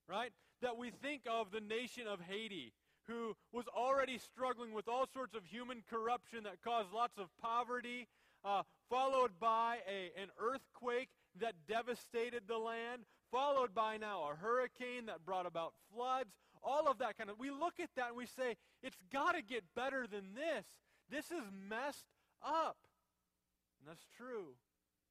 right? 0.09 0.33
That 0.62 0.77
we 0.77 0.90
think 0.90 1.23
of 1.31 1.51
the 1.51 1.61
nation 1.61 2.07
of 2.07 2.21
Haiti, 2.21 2.73
who 3.07 3.37
was 3.53 3.66
already 3.69 4.19
struggling 4.19 4.73
with 4.73 4.88
all 4.88 5.07
sorts 5.12 5.35
of 5.35 5.45
human 5.45 5.83
corruption 5.88 6.45
that 6.45 6.62
caused 6.62 6.92
lots 6.92 7.19
of 7.19 7.29
poverty, 7.40 8.09
uh, 8.45 8.62
followed 8.88 9.33
by 9.40 9.79
a, 9.88 10.21
an 10.21 10.29
earthquake 10.38 11.09
that 11.40 11.55
devastated 11.69 12.42
the 12.49 12.59
land, 12.59 13.03
followed 13.31 13.75
by 13.75 13.97
now 13.97 14.31
a 14.31 14.37
hurricane 14.37 15.07
that 15.07 15.25
brought 15.25 15.47
about 15.47 15.73
floods, 15.92 16.31
all 16.62 16.88
of 16.88 16.99
that 16.99 17.16
kind 17.16 17.31
of. 17.31 17.38
We 17.38 17.51
look 17.51 17.75
at 17.81 17.90
that 17.97 18.09
and 18.09 18.16
we 18.16 18.27
say, 18.27 18.57
it's 18.83 18.97
got 19.12 19.33
to 19.35 19.42
get 19.42 19.62
better 19.75 20.07
than 20.07 20.35
this. 20.35 20.64
This 21.11 21.31
is 21.31 21.45
messed 21.69 22.07
up. 22.45 22.77
And 23.87 23.94
that's 23.94 24.07
true, 24.18 24.59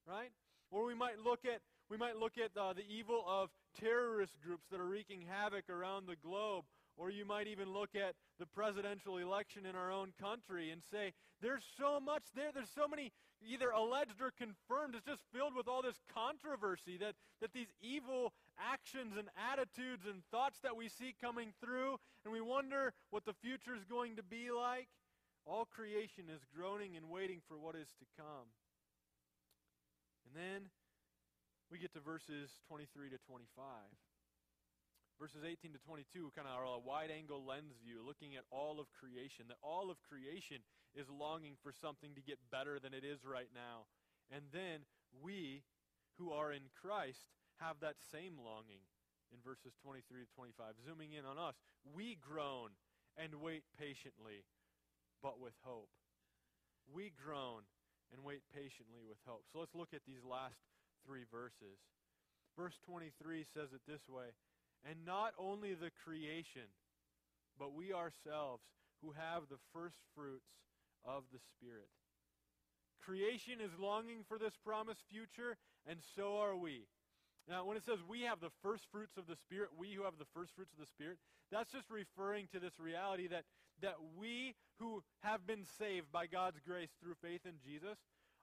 right? 0.05 0.31
Or 0.69 0.83
we 0.85 0.95
might 0.95 1.23
look 1.23 1.45
at 1.45 1.61
we 1.89 1.95
might 1.95 2.17
look 2.17 2.33
at 2.37 2.51
uh, 2.59 2.73
the 2.73 2.83
evil 2.89 3.23
of 3.25 3.49
terrorist 3.79 4.33
groups 4.43 4.65
that 4.69 4.81
are 4.81 4.85
wreaking 4.85 5.21
havoc 5.21 5.69
around 5.69 6.07
the 6.07 6.17
globe, 6.17 6.65
Or 6.97 7.09
you 7.09 7.25
might 7.25 7.47
even 7.47 7.73
look 7.73 7.95
at 7.95 8.15
the 8.39 8.45
presidential 8.45 9.17
election 9.17 9.65
in 9.65 9.75
our 9.75 9.91
own 9.91 10.13
country 10.19 10.71
and 10.71 10.81
say, 10.91 11.13
there's 11.41 11.63
so 11.77 11.99
much 11.99 12.23
there, 12.35 12.51
there's 12.53 12.71
so 12.73 12.87
many 12.87 13.11
either 13.45 13.69
alleged 13.69 14.21
or 14.21 14.31
confirmed. 14.31 14.95
It's 14.95 15.05
just 15.05 15.21
filled 15.33 15.55
with 15.55 15.67
all 15.67 15.81
this 15.81 15.99
controversy 16.13 16.97
that, 16.97 17.15
that 17.41 17.53
these 17.53 17.67
evil 17.81 18.31
actions 18.57 19.13
and 19.17 19.27
attitudes 19.51 20.03
and 20.09 20.23
thoughts 20.31 20.59
that 20.63 20.75
we 20.75 20.87
see 20.87 21.13
coming 21.19 21.51
through, 21.63 21.97
and 22.23 22.33
we 22.33 22.41
wonder 22.41 22.93
what 23.09 23.25
the 23.25 23.33
future 23.33 23.75
is 23.75 23.83
going 23.83 24.15
to 24.15 24.23
be 24.23 24.49
like. 24.51 24.87
All 25.45 25.65
creation 25.65 26.25
is 26.33 26.41
groaning 26.55 26.95
and 26.97 27.09
waiting 27.09 27.41
for 27.47 27.57
what 27.59 27.75
is 27.75 27.89
to 27.99 28.05
come. 28.17 28.49
And 30.25 30.33
then 30.33 30.69
we 31.71 31.77
get 31.77 31.93
to 31.93 32.01
verses 32.01 32.61
23 32.67 33.09
to 33.09 33.17
25. 33.29 33.53
Verses 35.15 35.47
18 35.47 35.71
to 35.71 35.79
22 35.79 36.35
kind 36.35 36.43
of 36.43 36.59
are 36.59 36.67
a 36.67 36.79
wide 36.79 37.07
angle 37.07 37.45
lens 37.45 37.79
view, 37.79 38.03
looking 38.03 38.35
at 38.35 38.43
all 38.51 38.83
of 38.83 38.91
creation, 38.91 39.47
that 39.47 39.61
all 39.63 39.87
of 39.87 40.03
creation 40.03 40.59
is 40.91 41.07
longing 41.07 41.55
for 41.63 41.71
something 41.71 42.11
to 42.15 42.21
get 42.21 42.35
better 42.51 42.79
than 42.83 42.93
it 42.93 43.07
is 43.07 43.23
right 43.23 43.47
now. 43.55 43.87
And 44.27 44.43
then 44.51 44.83
we, 45.23 45.63
who 46.19 46.35
are 46.35 46.51
in 46.51 46.67
Christ, 46.75 47.31
have 47.63 47.79
that 47.79 47.95
same 48.11 48.35
longing 48.35 48.83
in 49.31 49.39
verses 49.39 49.71
23 49.83 50.27
to 50.27 50.29
25. 50.35 50.83
Zooming 50.83 51.13
in 51.13 51.23
on 51.23 51.39
us, 51.39 51.55
we 51.87 52.19
groan 52.19 52.75
and 53.15 53.39
wait 53.39 53.63
patiently, 53.79 54.43
but 55.23 55.39
with 55.39 55.55
hope. 55.63 55.89
We 56.91 57.11
groan 57.15 57.63
and 58.13 58.23
wait 58.23 58.41
patiently 58.53 59.01
with 59.05 59.17
hope. 59.25 59.45
So 59.53 59.59
let's 59.59 59.75
look 59.75 59.93
at 59.93 60.05
these 60.05 60.23
last 60.25 60.57
three 61.05 61.25
verses. 61.31 61.79
Verse 62.57 62.77
23 62.85 63.45
says 63.53 63.73
it 63.73 63.81
this 63.87 64.05
way 64.07 64.33
and 64.85 65.05
not 65.05 65.33
only 65.37 65.73
the 65.73 65.89
creation, 66.05 66.69
but 67.57 67.73
we 67.73 67.91
ourselves 67.91 68.61
who 69.01 69.11
have 69.17 69.49
the 69.49 69.61
first 69.73 69.97
fruits 70.13 70.53
of 71.03 71.25
the 71.33 71.41
Spirit. 71.57 71.89
Creation 73.01 73.61
is 73.61 73.73
longing 73.81 74.25
for 74.29 74.37
this 74.37 74.53
promised 74.63 75.01
future, 75.09 75.57
and 75.89 75.99
so 76.15 76.37
are 76.37 76.55
we. 76.55 76.85
Now, 77.49 77.65
when 77.65 77.77
it 77.77 77.85
says 77.85 78.01
we 78.09 78.21
have 78.25 78.41
the 78.41 78.53
first 78.61 78.85
fruits 78.91 79.17
of 79.17 79.27
the 79.27 79.37
Spirit, 79.45 79.69
we 79.77 79.93
who 79.93 80.03
have 80.05 80.17
the 80.17 80.29
first 80.33 80.53
fruits 80.55 80.73
of 80.73 80.81
the 80.81 80.89
Spirit, 80.89 81.17
that's 81.51 81.71
just 81.71 81.89
referring 81.89 82.49
to 82.53 82.59
this 82.59 82.73
reality 82.81 83.27
that, 83.29 83.45
that 83.81 83.95
we 84.17 84.55
who 84.79 85.03
have 85.21 85.45
been 85.47 85.65
saved 85.77 86.11
by 86.11 86.27
God's 86.27 86.59
grace 86.59 86.91
through 87.01 87.15
faith 87.21 87.41
in 87.45 87.53
Jesus, 87.63 87.97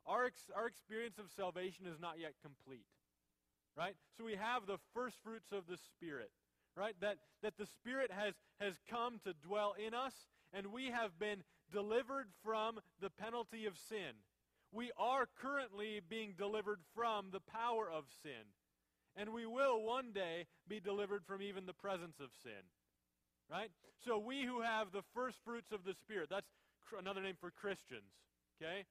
our, 0.06 0.26
ex- 0.26 0.50
our 0.56 0.66
experience 0.66 1.18
of 1.18 1.30
salvation 1.34 1.86
is 1.86 2.00
not 2.00 2.18
yet 2.18 2.34
complete 2.42 2.86
right? 3.76 3.94
So 4.16 4.24
we 4.24 4.34
have 4.34 4.66
the 4.66 4.78
first 4.94 5.16
fruits 5.22 5.52
of 5.52 5.66
the 5.68 5.76
Spirit, 5.76 6.30
right? 6.76 6.94
That, 7.00 7.18
that 7.42 7.56
the 7.58 7.66
Spirit 7.66 8.10
has, 8.12 8.34
has 8.60 8.74
come 8.90 9.20
to 9.24 9.32
dwell 9.46 9.74
in 9.84 9.94
us, 9.94 10.12
and 10.52 10.68
we 10.68 10.86
have 10.86 11.18
been 11.18 11.42
delivered 11.72 12.28
from 12.44 12.80
the 13.00 13.10
penalty 13.10 13.66
of 13.66 13.78
sin. 13.78 14.20
We 14.72 14.90
are 14.98 15.28
currently 15.40 16.00
being 16.08 16.34
delivered 16.36 16.80
from 16.94 17.26
the 17.32 17.40
power 17.40 17.90
of 17.90 18.04
sin. 18.22 18.52
And 19.14 19.30
we 19.30 19.44
will 19.44 19.82
one 19.82 20.12
day 20.14 20.46
be 20.66 20.80
delivered 20.80 21.24
from 21.26 21.42
even 21.42 21.66
the 21.66 21.74
presence 21.74 22.16
of 22.20 22.30
sin. 22.42 22.64
Right? 23.50 23.70
So 24.04 24.18
we 24.18 24.44
who 24.44 24.62
have 24.62 24.92
the 24.92 25.02
first 25.14 25.38
fruits 25.44 25.72
of 25.72 25.84
the 25.84 25.94
Spirit, 25.94 26.28
that's 26.30 26.48
cr- 26.88 26.96
another 26.96 27.22
name 27.22 27.36
for 27.40 27.50
Christians. 27.50 28.12
Okay? 28.60 28.84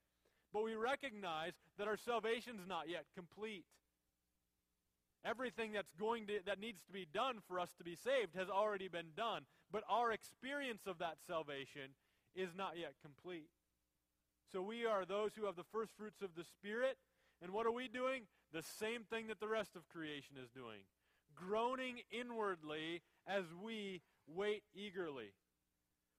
But 0.53 0.63
we 0.63 0.75
recognize 0.75 1.53
that 1.77 1.87
our 1.87 1.97
salvation's 1.97 2.67
not 2.67 2.89
yet 2.89 3.05
complete. 3.15 3.65
Everything 5.23 5.71
that's 5.71 5.93
going 5.99 6.27
to, 6.27 6.39
that 6.45 6.59
needs 6.59 6.81
to 6.83 6.91
be 6.91 7.07
done 7.13 7.37
for 7.47 7.59
us 7.59 7.69
to 7.77 7.83
be 7.83 7.95
saved 7.95 8.35
has 8.35 8.49
already 8.49 8.87
been 8.87 9.13
done. 9.15 9.43
But 9.71 9.83
our 9.89 10.11
experience 10.11 10.81
of 10.87 10.97
that 10.99 11.17
salvation 11.27 11.95
is 12.35 12.49
not 12.57 12.77
yet 12.77 12.93
complete. 13.01 13.49
So 14.51 14.61
we 14.61 14.85
are 14.85 15.05
those 15.05 15.31
who 15.35 15.45
have 15.45 15.55
the 15.55 15.69
first 15.71 15.91
fruits 15.97 16.21
of 16.21 16.35
the 16.35 16.43
Spirit. 16.43 16.97
And 17.41 17.51
what 17.51 17.65
are 17.65 17.71
we 17.71 17.87
doing? 17.87 18.23
The 18.53 18.63
same 18.63 19.03
thing 19.03 19.27
that 19.27 19.39
the 19.39 19.47
rest 19.47 19.75
of 19.75 19.87
creation 19.89 20.35
is 20.41 20.49
doing. 20.49 20.83
Groaning 21.35 22.01
inwardly 22.11 23.01
as 23.25 23.45
we 23.63 24.01
wait 24.27 24.63
eagerly. 24.73 25.33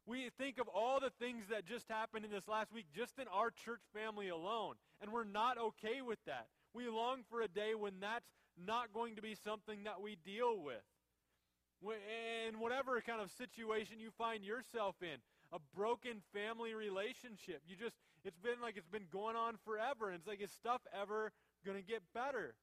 We 0.06 0.30
think 0.36 0.58
of 0.58 0.68
all 0.68 0.98
the 0.98 1.12
things 1.20 1.44
that 1.50 1.64
just 1.64 1.88
happened 1.88 2.24
in 2.24 2.30
this 2.30 2.48
last 2.48 2.72
week, 2.72 2.86
just 2.94 3.18
in 3.18 3.26
our 3.28 3.50
church 3.50 3.82
family 3.94 4.28
alone, 4.28 4.74
and 5.00 5.12
we're 5.12 5.24
not 5.24 5.58
okay 5.58 6.02
with 6.02 6.18
that. 6.26 6.46
We 6.74 6.88
long 6.88 7.22
for 7.30 7.42
a 7.42 7.48
day 7.48 7.74
when 7.74 8.00
that's 8.00 8.26
not 8.58 8.92
going 8.92 9.16
to 9.16 9.22
be 9.22 9.34
something 9.34 9.84
that 9.84 10.00
we 10.00 10.16
deal 10.24 10.60
with. 10.62 10.82
In 11.82 12.60
whatever 12.60 13.00
kind 13.00 13.20
of 13.20 13.30
situation 13.30 13.98
you 13.98 14.10
find 14.16 14.44
yourself 14.44 14.96
in, 15.02 15.18
a 15.52 15.58
broken 15.74 16.22
family 16.32 16.74
relationship, 16.74 17.60
you 17.66 17.76
just, 17.76 17.96
it's 18.24 18.38
been 18.38 18.60
like 18.62 18.76
it's 18.76 18.88
been 18.88 19.10
going 19.12 19.36
on 19.36 19.56
forever. 19.64 20.08
And 20.08 20.16
it's 20.18 20.26
like, 20.26 20.40
is 20.40 20.52
stuff 20.52 20.80
ever 20.98 21.32
going 21.66 21.76
to 21.76 21.82
get 21.82 22.02
better? 22.14 22.54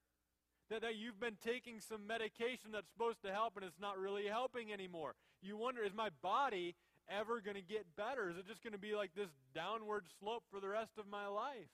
That, 0.69 0.81
that 0.81 0.95
you've 0.95 1.19
been 1.19 1.37
taking 1.43 1.79
some 1.79 2.07
medication 2.07 2.71
that's 2.71 2.89
supposed 2.89 3.21
to 3.23 3.31
help 3.31 3.57
and 3.57 3.65
it's 3.65 3.79
not 3.79 3.97
really 3.97 4.27
helping 4.27 4.71
anymore. 4.71 5.15
You 5.41 5.57
wonder, 5.57 5.83
is 5.83 5.93
my 5.95 6.09
body 6.21 6.75
ever 7.09 7.41
going 7.41 7.55
to 7.55 7.61
get 7.61 7.85
better? 7.95 8.29
Is 8.29 8.37
it 8.37 8.47
just 8.47 8.63
going 8.63 8.73
to 8.73 8.79
be 8.79 8.95
like 8.95 9.11
this 9.15 9.29
downward 9.55 10.05
slope 10.19 10.43
for 10.51 10.59
the 10.59 10.69
rest 10.69 10.91
of 10.97 11.07
my 11.09 11.27
life? 11.27 11.71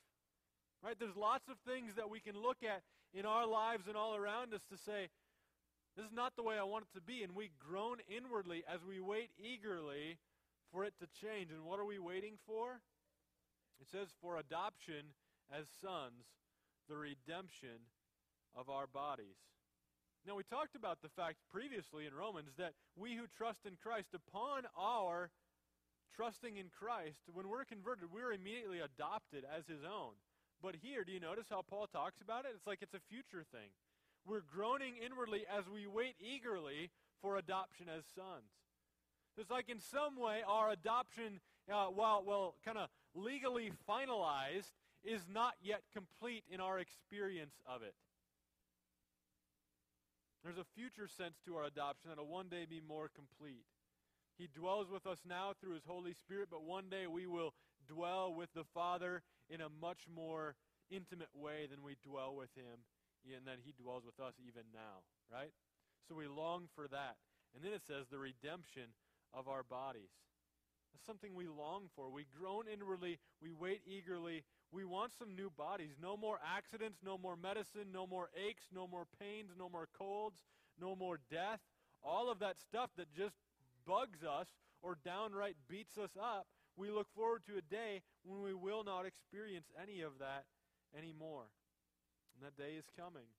Right? 0.84 0.95
There's 0.99 1.15
lots 1.15 1.49
of 1.49 1.58
things 1.65 1.93
that 1.97 2.10
we 2.10 2.19
can 2.19 2.36
look 2.41 2.62
at 2.62 2.84
in 3.13 3.25
our 3.25 3.47
lives 3.47 3.88
and 3.88 3.97
all 3.97 4.15
around 4.15 4.54
us 4.54 4.62
to 4.69 4.78
say, 4.78 5.10
this 5.97 6.06
is 6.06 6.13
not 6.13 6.36
the 6.36 6.43
way 6.43 6.60
I 6.60 6.63
want 6.63 6.86
it 6.91 6.95
to 6.99 7.01
be. 7.01 7.23
And 7.23 7.36
we 7.36 7.51
groan 7.58 7.97
inwardly 8.06 8.63
as 8.67 8.84
we 8.88 8.99
wait 8.99 9.32
eagerly 9.39 10.19
for 10.71 10.84
it 10.84 10.93
to 10.99 11.08
change. 11.25 11.51
And 11.51 11.63
what 11.63 11.80
are 11.80 11.86
we 11.86 11.99
waiting 11.99 12.36
for? 12.45 12.82
It 13.80 13.88
says, 13.91 14.10
for 14.21 14.38
adoption 14.38 15.15
as 15.51 15.65
sons, 15.82 16.28
the 16.88 16.95
redemption 16.95 17.89
of 18.56 18.69
our 18.69 18.88
bodies. 18.88 19.39
Now, 20.25 20.33
we 20.33 20.43
talked 20.43 20.75
about 20.75 21.03
the 21.03 21.13
fact 21.13 21.38
previously 21.51 22.07
in 22.07 22.13
Romans 22.13 22.49
that 22.57 22.73
we 22.97 23.13
who 23.13 23.25
trust 23.38 23.59
in 23.65 23.77
Christ, 23.77 24.09
upon 24.15 24.63
our 24.75 25.29
trusting 26.15 26.57
in 26.57 26.73
Christ, 26.73 27.29
when 27.31 27.47
we're 27.47 27.63
converted, 27.63 28.09
we're 28.11 28.33
immediately 28.33 28.79
adopted 28.79 29.45
as 29.45 29.67
his 29.67 29.83
own. 29.85 30.17
But 30.63 30.77
here, 30.81 31.03
do 31.03 31.11
you 31.11 31.19
notice 31.19 31.45
how 31.47 31.61
Paul 31.61 31.85
talks 31.85 32.21
about 32.21 32.45
it? 32.45 32.53
It's 32.55 32.65
like 32.65 32.79
it's 32.81 32.95
a 32.95 33.05
future 33.07 33.45
thing. 33.51 33.69
We're 34.25 34.41
groaning 34.41 34.95
inwardly 34.97 35.45
as 35.45 35.69
we 35.69 35.85
wait 35.85 36.15
eagerly 36.17 36.89
for 37.21 37.38
adoption 37.38 37.85
as 37.85 38.03
sons. 38.15 38.49
It's 39.38 39.51
like 39.51 39.69
in 39.69 39.79
some 39.79 40.17
way 40.17 40.41
our 40.47 40.71
adoption, 40.71 41.39
uh, 41.71 41.88
while, 41.93 42.23
well, 42.25 42.55
kind 42.65 42.79
of 42.79 42.89
legally 43.13 43.71
finalized, 43.88 44.73
is 45.03 45.21
not 45.31 45.53
yet 45.61 45.83
complete 45.93 46.45
in 46.49 46.59
our 46.59 46.79
experience 46.79 47.53
of 47.67 47.83
it. 47.83 47.93
There's 50.45 50.62
a 50.62 50.73
future 50.77 51.10
sense 51.10 51.41
to 51.49 51.58
our 51.58 51.65
adoption 51.65 52.13
that 52.13 52.21
will 52.21 52.29
one 52.29 52.49
day 52.53 52.69
be 52.69 52.77
more 52.77 53.10
complete. 53.10 53.65
He 54.38 54.45
dwells 54.45 54.91
with 54.93 55.08
us 55.08 55.25
now 55.27 55.58
through 55.58 55.73
his 55.73 55.89
Holy 55.89 56.13
Spirit, 56.13 56.49
but 56.51 56.62
one 56.62 56.86
day 56.86 57.08
we 57.10 57.25
will 57.25 57.55
dwell 57.89 58.31
with 58.31 58.53
the 58.53 58.63
Father 58.63 59.23
in 59.49 59.60
a 59.60 59.73
much 59.81 60.05
more 60.05 60.53
intimate 60.91 61.34
way 61.34 61.65
than 61.65 61.81
we 61.81 61.97
dwell 62.05 62.36
with 62.36 62.53
him 62.53 62.86
and 63.25 63.47
that 63.47 63.58
he 63.65 63.73
dwells 63.73 64.05
with 64.05 64.19
us 64.21 64.38
even 64.38 64.69
now, 64.69 65.01
right? 65.34 65.49
So 66.08 66.13
we 66.13 66.27
long 66.27 66.69
for 66.75 66.88
that. 66.89 67.17
And 67.55 67.65
then 67.65 67.73
it 67.73 67.81
says 67.81 68.05
the 68.12 68.21
redemption 68.21 68.93
of 69.34 69.47
our 69.47 69.63
bodies. 69.63 70.13
That's 70.93 71.10
something 71.10 71.34
we 71.34 71.47
long 71.47 71.89
for. 71.95 72.12
We 72.12 72.29
groan 72.38 72.65
inwardly, 72.71 73.17
we 73.41 73.51
wait 73.51 73.81
eagerly. 73.89 74.45
We 74.75 74.83
want 74.83 75.11
some 75.17 75.35
new 75.35 75.49
bodies. 75.57 75.95
No 76.01 76.17
more 76.17 76.39
accidents, 76.43 76.99
no 77.03 77.17
more 77.17 77.38
medicine, 77.38 77.93
no 77.93 78.05
more 78.05 78.29
aches, 78.35 78.65
no 78.73 78.88
more 78.88 79.07
pains, 79.19 79.51
no 79.57 79.69
more 79.69 79.88
colds, 79.97 80.43
no 80.79 80.95
more 80.95 81.19
death. 81.31 81.61
All 82.03 82.29
of 82.29 82.39
that 82.39 82.59
stuff 82.59 82.89
that 82.97 83.13
just 83.15 83.35
bugs 83.88 84.19
us 84.23 84.47
or 84.81 84.97
downright 85.03 85.55
beats 85.69 85.97
us 85.97 86.11
up 86.21 86.47
we 86.75 86.91
look 86.91 87.07
forward 87.15 87.43
to 87.47 87.57
a 87.57 87.63
day 87.63 88.03
when 88.23 88.41
we 88.41 88.53
will 88.53 88.83
not 88.83 89.05
experience 89.05 89.67
any 89.81 90.01
of 90.01 90.19
that 90.19 90.43
anymore. 90.91 91.47
And 92.35 92.43
that 92.43 92.59
day 92.59 92.75
is 92.75 92.85
coming. 92.99 93.31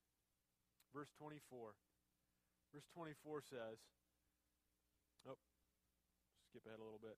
Verse 0.95 1.13
24. 1.21 1.77
Verse 2.73 2.89
24 2.95 3.43
says, 3.43 3.79
oh, 5.29 5.37
skip 6.49 6.65
ahead 6.65 6.81
a 6.81 6.85
little 6.85 7.01
bit. 7.01 7.17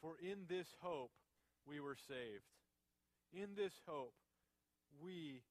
For 0.00 0.16
in 0.20 0.48
this 0.48 0.72
hope 0.80 1.12
we 1.68 1.80
were 1.80 1.96
saved. 1.96 2.48
In 3.32 3.54
this 3.56 3.72
hope 3.86 4.14
we 5.02 5.42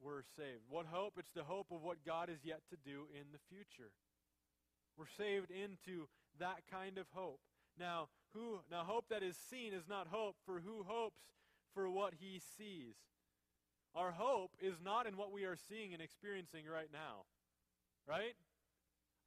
were 0.00 0.24
saved. 0.36 0.64
What 0.68 0.86
hope? 0.86 1.14
It's 1.18 1.32
the 1.34 1.44
hope 1.44 1.68
of 1.70 1.82
what 1.82 2.04
God 2.04 2.28
is 2.28 2.44
yet 2.44 2.60
to 2.70 2.76
do 2.76 3.06
in 3.14 3.32
the 3.32 3.38
future. 3.48 3.92
We're 4.96 5.06
saved 5.16 5.50
into 5.50 6.08
that 6.38 6.62
kind 6.70 6.98
of 6.98 7.06
hope. 7.12 7.40
Now, 7.78 8.08
who 8.34 8.60
now 8.70 8.84
hope 8.84 9.06
that 9.08 9.22
is 9.22 9.36
seen 9.36 9.72
is 9.72 9.88
not 9.88 10.08
hope, 10.08 10.36
for 10.44 10.60
who 10.60 10.84
hopes 10.86 11.22
for 11.74 11.88
what 11.88 12.14
he 12.18 12.40
sees? 12.58 12.96
Our 13.94 14.12
hope 14.12 14.52
is 14.60 14.74
not 14.82 15.06
in 15.06 15.16
what 15.16 15.32
we 15.32 15.44
are 15.44 15.56
seeing 15.56 15.92
and 15.92 16.02
experiencing 16.02 16.64
right 16.70 16.88
now. 16.92 17.24
Right? 18.08 18.34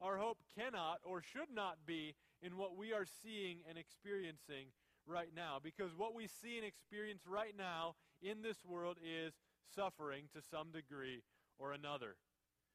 Our 0.00 0.18
hope 0.18 0.38
cannot 0.58 0.98
or 1.02 1.22
should 1.22 1.50
not 1.54 1.78
be 1.86 2.14
in 2.42 2.56
what 2.56 2.76
we 2.76 2.92
are 2.92 3.06
seeing 3.22 3.58
and 3.68 3.78
experiencing 3.78 4.68
right 5.06 5.30
now. 5.34 5.58
Because 5.62 5.90
what 5.96 6.14
we 6.14 6.26
see 6.26 6.56
and 6.56 6.66
experience 6.66 7.22
right 7.26 7.54
now 7.56 7.94
in 8.22 8.42
this 8.42 8.58
world 8.66 8.96
is 9.02 9.34
suffering 9.74 10.24
to 10.34 10.42
some 10.50 10.70
degree 10.70 11.22
or 11.58 11.72
another. 11.72 12.16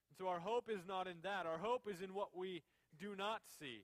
And 0.09 0.17
so 0.17 0.27
our 0.27 0.39
hope 0.39 0.69
is 0.69 0.87
not 0.87 1.07
in 1.07 1.17
that. 1.23 1.45
Our 1.45 1.57
hope 1.57 1.87
is 1.89 2.01
in 2.01 2.13
what 2.13 2.35
we 2.35 2.63
do 2.99 3.15
not 3.15 3.41
see. 3.59 3.83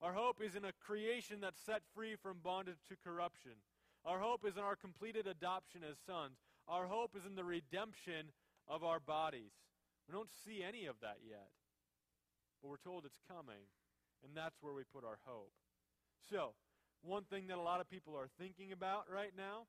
Our 0.00 0.12
hope 0.12 0.42
is 0.42 0.56
in 0.56 0.64
a 0.64 0.72
creation 0.72 1.40
that's 1.40 1.60
set 1.64 1.82
free 1.94 2.16
from 2.16 2.38
bondage 2.42 2.82
to 2.88 2.96
corruption. 2.96 3.52
Our 4.04 4.18
hope 4.18 4.44
is 4.44 4.56
in 4.56 4.62
our 4.62 4.74
completed 4.74 5.28
adoption 5.28 5.82
as 5.88 5.96
sons. 6.04 6.38
Our 6.66 6.86
hope 6.86 7.14
is 7.16 7.24
in 7.24 7.36
the 7.36 7.44
redemption 7.44 8.34
of 8.66 8.82
our 8.82 8.98
bodies. 8.98 9.52
We 10.08 10.12
don't 10.12 10.30
see 10.44 10.62
any 10.62 10.86
of 10.86 10.96
that 11.02 11.18
yet. 11.22 11.50
But 12.60 12.70
we're 12.70 12.82
told 12.82 13.04
it's 13.04 13.20
coming, 13.28 13.70
and 14.24 14.36
that's 14.36 14.58
where 14.60 14.74
we 14.74 14.82
put 14.92 15.04
our 15.04 15.18
hope. 15.24 15.52
So, 16.30 16.54
one 17.02 17.24
thing 17.30 17.48
that 17.48 17.58
a 17.58 17.62
lot 17.62 17.80
of 17.80 17.90
people 17.90 18.14
are 18.16 18.28
thinking 18.38 18.72
about 18.72 19.10
right 19.12 19.32
now 19.36 19.66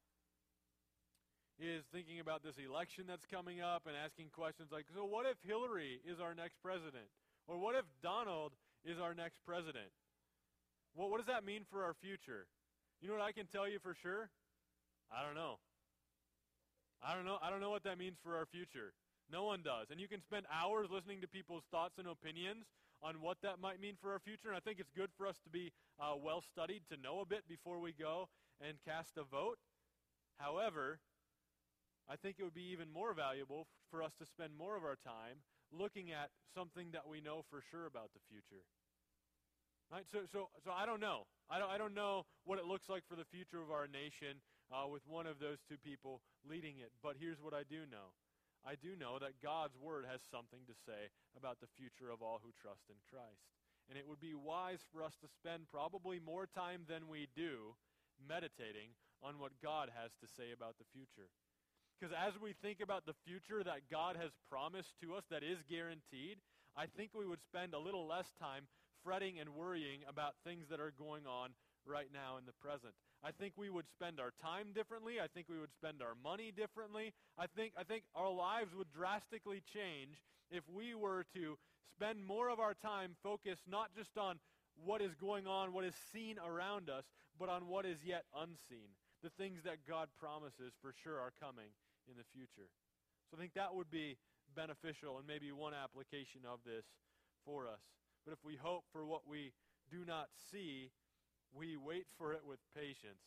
is 1.60 1.84
thinking 1.94 2.20
about 2.20 2.42
this 2.42 2.56
election 2.58 3.06
that's 3.08 3.26
coming 3.30 3.62
up 3.62 3.86
and 3.86 3.94
asking 3.98 4.30
questions 4.34 4.70
like, 4.72 4.86
so 4.94 5.06
what 5.06 5.26
if 5.26 5.38
Hillary 5.46 6.02
is 6.06 6.20
our 6.20 6.34
next 6.34 6.58
president? 6.62 7.10
Or 7.48 7.58
what 7.58 7.76
if 7.76 7.86
Donald 8.02 8.54
is 8.86 8.98
our 9.00 9.14
next 9.14 9.42
president? 9.46 9.92
Well, 10.96 11.10
what 11.10 11.18
does 11.18 11.28
that 11.28 11.46
mean 11.46 11.66
for 11.70 11.84
our 11.84 11.94
future? 12.02 12.46
You 13.02 13.10
know 13.10 13.16
what 13.16 13.24
I 13.26 13.34
can 13.34 13.48
tell 13.48 13.68
you 13.68 13.80
for 13.80 13.96
sure? 14.02 14.30
I 15.12 15.26
don't 15.26 15.36
know. 15.36 15.58
I 17.04 17.14
don't 17.14 17.26
know. 17.26 17.38
I 17.42 17.50
don't 17.50 17.60
know 17.60 17.70
what 17.70 17.84
that 17.84 17.98
means 17.98 18.18
for 18.24 18.38
our 18.38 18.46
future. 18.46 18.94
No 19.32 19.44
one 19.44 19.62
does. 19.64 19.88
And 19.92 20.00
you 20.00 20.08
can 20.08 20.22
spend 20.22 20.46
hours 20.48 20.88
listening 20.92 21.22
to 21.22 21.28
people's 21.28 21.64
thoughts 21.72 21.98
and 21.98 22.08
opinions 22.08 22.66
on 23.04 23.20
what 23.20 23.38
that 23.44 23.60
might 23.60 23.82
mean 23.82 23.96
for 24.02 24.12
our 24.14 24.20
future. 24.20 24.48
And 24.48 24.56
I 24.56 24.62
think 24.62 24.80
it's 24.80 24.92
good 24.96 25.10
for 25.18 25.28
us 25.28 25.36
to 25.44 25.50
be 25.50 25.72
uh, 26.00 26.16
well 26.16 26.42
studied, 26.42 26.84
to 26.90 26.98
know 26.98 27.20
a 27.20 27.26
bit 27.26 27.44
before 27.48 27.80
we 27.80 27.92
go 27.92 28.30
and 28.62 28.78
cast 28.88 29.18
a 29.18 29.24
vote. 29.24 29.60
However, 30.40 31.00
I 32.10 32.16
think 32.16 32.38
it 32.40 32.44
would 32.44 32.56
be 32.56 32.72
even 32.72 32.92
more 32.92 33.14
valuable 33.14 33.68
for 33.92 34.02
us 34.02 34.14
to 34.20 34.26
spend 34.26 34.56
more 34.58 34.76
of 34.76 34.84
our 34.84 34.96
time 34.96 35.44
looking 35.72 36.12
at 36.12 36.30
something 36.56 36.92
that 36.94 37.08
we 37.08 37.20
know 37.20 37.44
for 37.50 37.62
sure 37.72 37.86
about 37.86 38.10
the 38.14 38.24
future. 38.30 38.64
Right? 39.92 40.06
So, 40.12 40.20
so, 40.32 40.50
so 40.64 40.72
I 40.72 40.86
don't 40.86 41.00
know. 41.00 41.28
I 41.50 41.60
don't, 41.60 41.70
I 41.70 41.78
don't 41.78 41.94
know 41.94 42.26
what 42.46 42.58
it 42.58 42.66
looks 42.66 42.90
like 42.90 43.04
for 43.08 43.16
the 43.16 43.28
future 43.28 43.62
of 43.62 43.70
our 43.70 43.88
nation 43.88 44.40
uh, 44.72 44.88
with 44.88 45.04
one 45.06 45.28
of 45.28 45.40
those 45.40 45.60
two 45.68 45.78
people 45.78 46.22
leading 46.48 46.80
it. 46.80 46.92
But 47.04 47.16
here's 47.20 47.42
what 47.42 47.54
I 47.54 47.64
do 47.68 47.84
know 47.90 48.16
I 48.64 48.80
do 48.80 48.96
know 48.96 49.20
that 49.20 49.44
God's 49.44 49.76
Word 49.76 50.08
has 50.08 50.24
something 50.32 50.64
to 50.68 50.76
say 50.88 51.12
about 51.36 51.60
the 51.60 51.72
future 51.76 52.08
of 52.08 52.24
all 52.24 52.40
who 52.40 52.56
trust 52.56 52.88
in 52.88 52.96
Christ. 53.12 53.52
And 53.92 54.00
it 54.00 54.08
would 54.08 54.24
be 54.24 54.34
wise 54.34 54.80
for 54.88 55.04
us 55.04 55.20
to 55.20 55.28
spend 55.28 55.68
probably 55.68 56.24
more 56.24 56.48
time 56.48 56.88
than 56.88 57.12
we 57.12 57.28
do 57.36 57.76
meditating 58.24 58.96
on 59.20 59.40
what 59.40 59.60
God 59.60 59.92
has 59.92 60.16
to 60.24 60.32
say 60.32 60.56
about 60.56 60.80
the 60.80 60.88
future. 60.96 61.28
Because 62.00 62.16
as 62.16 62.40
we 62.40 62.56
think 62.64 62.80
about 62.80 63.06
the 63.06 63.20
future 63.28 63.64
that 63.64 63.92
God 63.92 64.16
has 64.16 64.32
promised 64.50 64.96
to 65.04 65.16
us, 65.16 65.24
that 65.30 65.44
is 65.44 65.64
guaranteed, 65.68 66.40
I 66.76 66.88
think 66.88 67.12
we 67.12 67.28
would 67.28 67.44
spend 67.44 67.74
a 67.74 67.80
little 67.80 68.08
less 68.08 68.32
time 68.40 68.68
fretting 69.04 69.40
and 69.40 69.56
worrying 69.56 70.08
about 70.08 70.40
things 70.44 70.68
that 70.72 70.80
are 70.80 70.96
going 70.96 71.28
on 71.28 71.52
right 71.86 72.08
now 72.12 72.40
in 72.40 72.46
the 72.48 72.56
present. 72.64 72.96
I 73.24 73.32
think 73.32 73.54
we 73.56 73.70
would 73.70 73.88
spend 73.88 74.20
our 74.20 74.34
time 74.42 74.74
differently. 74.76 75.22
I 75.24 75.28
think 75.28 75.48
we 75.50 75.58
would 75.58 75.72
spend 75.72 76.02
our 76.02 76.16
money 76.22 76.52
differently. 76.52 77.14
I 77.38 77.48
think, 77.48 77.72
I 77.78 77.84
think 77.84 78.04
our 78.16 78.30
lives 78.30 78.76
would 78.76 78.92
drastically 78.92 79.64
change 79.74 80.22
if 80.52 80.64
we 80.68 80.94
were 80.94 81.26
to 81.34 81.58
spend 81.96 82.26
more 82.26 82.50
of 82.50 82.60
our 82.60 82.74
time 82.74 83.16
focused 83.24 83.64
not 83.68 83.96
just 83.96 84.18
on 84.18 84.40
what 84.76 85.02
is 85.02 85.16
going 85.16 85.48
on, 85.48 85.72
what 85.72 85.86
is 85.86 85.96
seen 86.12 86.36
around 86.40 86.90
us, 86.90 87.06
but 87.40 87.48
on 87.48 87.68
what 87.68 87.86
is 87.86 88.04
yet 88.04 88.26
unseen. 88.36 88.92
The 89.24 89.30
things 89.30 89.64
that 89.64 89.88
God 89.88 90.10
promises 90.20 90.74
for 90.82 90.94
sure 91.04 91.20
are 91.20 91.32
coming 91.40 91.72
in 92.10 92.18
the 92.18 92.28
future. 92.36 92.68
So 93.30 93.38
I 93.38 93.40
think 93.40 93.54
that 93.54 93.74
would 93.74 93.90
be 93.90 94.18
beneficial 94.56 95.18
and 95.18 95.26
maybe 95.26 95.52
one 95.52 95.74
application 95.74 96.42
of 96.44 96.60
this 96.66 96.84
for 97.46 97.68
us. 97.68 97.80
But 98.26 98.34
if 98.34 98.44
we 98.44 98.56
hope 98.56 98.84
for 98.92 99.06
what 99.06 99.22
we 99.28 99.54
do 99.90 100.04
not 100.06 100.28
see, 100.52 100.92
we 101.56 101.78
wait 101.78 102.06
for 102.18 102.34
it 102.34 102.42
with 102.48 102.60
patience. 102.76 103.22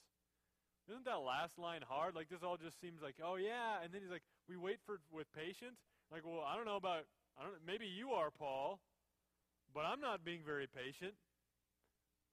Isn't 0.88 1.04
that 1.04 1.18
last 1.18 1.58
line 1.58 1.82
hard? 1.86 2.14
Like 2.14 2.28
this 2.28 2.42
all 2.42 2.56
just 2.56 2.80
seems 2.80 3.02
like, 3.02 3.16
oh 3.22 3.36
yeah, 3.36 3.82
and 3.82 3.92
then 3.92 4.02
he's 4.02 4.10
like, 4.10 4.22
we 4.48 4.56
wait 4.56 4.78
for 4.86 5.00
with 5.10 5.26
patience. 5.34 5.78
Like, 6.12 6.22
well, 6.24 6.44
I 6.46 6.54
don't 6.54 6.64
know 6.64 6.76
about, 6.76 7.06
I 7.38 7.42
don't. 7.42 7.54
Maybe 7.66 7.86
you 7.86 8.10
are 8.10 8.30
Paul, 8.30 8.78
but 9.74 9.84
I'm 9.84 10.00
not 10.00 10.24
being 10.24 10.40
very 10.46 10.66
patient. 10.66 11.14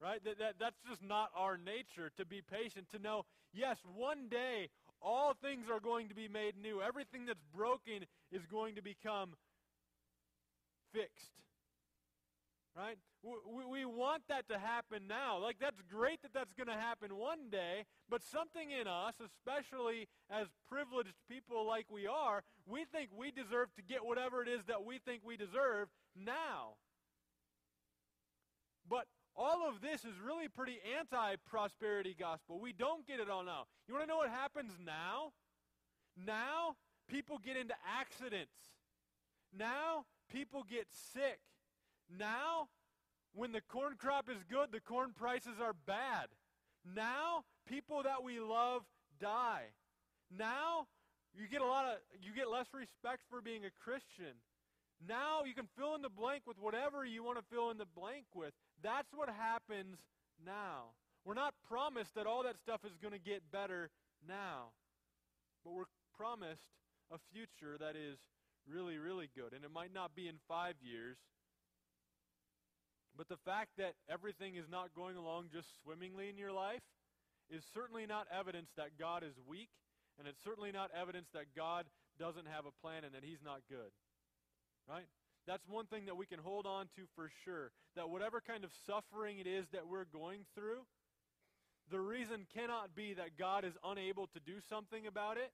Right? 0.01 0.23
That, 0.23 0.37
that 0.39 0.53
that's 0.59 0.81
just 0.87 1.01
not 1.01 1.29
our 1.35 1.57
nature 1.57 2.11
to 2.17 2.25
be 2.25 2.41
patient. 2.41 2.87
To 2.91 2.99
know, 2.99 3.25
yes, 3.53 3.77
one 3.95 4.27
day 4.29 4.69
all 5.01 5.33
things 5.33 5.65
are 5.71 5.79
going 5.79 6.09
to 6.09 6.15
be 6.15 6.27
made 6.27 6.53
new. 6.61 6.81
Everything 6.81 7.25
that's 7.25 7.43
broken 7.55 8.05
is 8.31 8.45
going 8.45 8.75
to 8.75 8.81
become 8.81 9.35
fixed. 10.93 11.31
Right? 12.75 12.97
We, 13.21 13.65
we 13.65 13.85
want 13.85 14.23
that 14.29 14.49
to 14.49 14.57
happen 14.57 15.07
now. 15.07 15.37
Like, 15.37 15.57
that's 15.59 15.79
great 15.81 16.23
that 16.23 16.33
that's 16.33 16.53
going 16.53 16.67
to 16.67 16.73
happen 16.73 17.15
one 17.15 17.49
day, 17.51 17.85
but 18.09 18.23
something 18.23 18.71
in 18.71 18.87
us, 18.87 19.15
especially 19.23 20.07
as 20.31 20.47
privileged 20.67 21.13
people 21.29 21.67
like 21.67 21.85
we 21.91 22.07
are, 22.07 22.43
we 22.65 22.85
think 22.85 23.09
we 23.15 23.29
deserve 23.29 23.67
to 23.75 23.83
get 23.83 24.03
whatever 24.03 24.41
it 24.41 24.49
is 24.49 24.65
that 24.67 24.83
we 24.83 24.97
think 24.97 25.21
we 25.23 25.37
deserve 25.37 25.89
now. 26.15 26.75
But 28.89 29.05
all 29.35 29.67
of 29.67 29.81
this 29.81 30.03
is 30.03 30.13
really 30.23 30.47
pretty 30.47 30.79
anti 30.97 31.35
prosperity 31.45 32.15
gospel. 32.19 32.59
We 32.59 32.73
don't 32.73 33.05
get 33.07 33.19
it 33.19 33.29
all 33.29 33.43
now. 33.43 33.65
You 33.87 33.93
want 33.93 34.05
to 34.05 34.09
know 34.09 34.17
what 34.17 34.29
happens 34.29 34.73
now? 34.83 35.31
Now, 36.17 36.75
people 37.09 37.39
get 37.43 37.57
into 37.57 37.73
accidents. 37.99 38.53
Now, 39.55 40.05
people 40.31 40.63
get 40.69 40.87
sick. 41.13 41.39
Now, 42.09 42.67
when 43.33 43.51
the 43.51 43.61
corn 43.61 43.95
crop 43.97 44.29
is 44.29 44.43
good, 44.49 44.71
the 44.71 44.79
corn 44.79 45.11
prices 45.15 45.59
are 45.61 45.73
bad. 45.85 46.27
Now, 46.85 47.43
people 47.67 48.03
that 48.03 48.23
we 48.23 48.39
love 48.39 48.83
die. 49.19 49.73
Now, 50.35 50.87
you 51.33 51.47
get 51.47 51.61
a 51.61 51.65
lot 51.65 51.85
of 51.85 51.97
you 52.21 52.33
get 52.35 52.49
less 52.49 52.67
respect 52.73 53.21
for 53.29 53.41
being 53.41 53.65
a 53.65 53.71
Christian. 53.83 54.37
Now 55.07 55.43
you 55.43 55.53
can 55.53 55.67
fill 55.77 55.95
in 55.95 56.01
the 56.01 56.09
blank 56.09 56.43
with 56.47 56.59
whatever 56.59 57.03
you 57.03 57.23
want 57.23 57.37
to 57.37 57.43
fill 57.51 57.71
in 57.71 57.77
the 57.77 57.89
blank 57.95 58.25
with. 58.35 58.53
That's 58.81 59.11
what 59.13 59.29
happens 59.29 59.97
now. 60.45 60.93
We're 61.25 61.33
not 61.33 61.53
promised 61.67 62.15
that 62.15 62.27
all 62.27 62.43
that 62.43 62.59
stuff 62.59 62.81
is 62.85 62.97
going 63.01 63.13
to 63.13 63.19
get 63.19 63.51
better 63.51 63.89
now. 64.27 64.71
But 65.63 65.73
we're 65.73 65.91
promised 66.15 66.67
a 67.11 67.17
future 67.33 67.77
that 67.79 67.95
is 67.95 68.19
really, 68.67 68.97
really 68.97 69.29
good. 69.35 69.53
And 69.53 69.63
it 69.63 69.71
might 69.71 69.93
not 69.93 70.15
be 70.15 70.27
in 70.27 70.35
five 70.47 70.75
years, 70.81 71.17
but 73.17 73.29
the 73.29 73.37
fact 73.45 73.77
that 73.77 73.93
everything 74.09 74.55
is 74.55 74.65
not 74.69 74.95
going 74.95 75.17
along 75.17 75.49
just 75.53 75.67
swimmingly 75.81 76.29
in 76.29 76.37
your 76.37 76.51
life 76.51 76.81
is 77.49 77.63
certainly 77.73 78.05
not 78.05 78.27
evidence 78.33 78.69
that 78.77 78.97
God 78.97 79.23
is 79.23 79.33
weak, 79.47 79.69
and 80.17 80.27
it's 80.27 80.41
certainly 80.43 80.71
not 80.71 80.89
evidence 80.99 81.27
that 81.33 81.53
God 81.55 81.85
doesn't 82.17 82.47
have 82.47 82.65
a 82.65 82.73
plan 82.81 83.03
and 83.03 83.13
that 83.13 83.23
He's 83.23 83.43
not 83.43 83.61
good. 83.69 83.91
Right? 84.89 85.05
That's 85.45 85.67
one 85.67 85.85
thing 85.85 86.05
that 86.05 86.17
we 86.17 86.25
can 86.25 86.39
hold 86.39 86.65
on 86.65 86.87
to 86.95 87.03
for 87.15 87.29
sure. 87.43 87.71
That 87.95 88.09
whatever 88.09 88.41
kind 88.41 88.63
of 88.63 88.71
suffering 88.87 89.39
it 89.39 89.47
is 89.47 89.65
that 89.73 89.87
we're 89.87 90.05
going 90.05 90.45
through, 90.55 90.87
the 91.91 91.99
reason 91.99 92.47
cannot 92.53 92.95
be 92.95 93.13
that 93.13 93.37
God 93.37 93.65
is 93.65 93.73
unable 93.83 94.27
to 94.27 94.39
do 94.39 94.63
something 94.69 95.05
about 95.05 95.37
it 95.37 95.51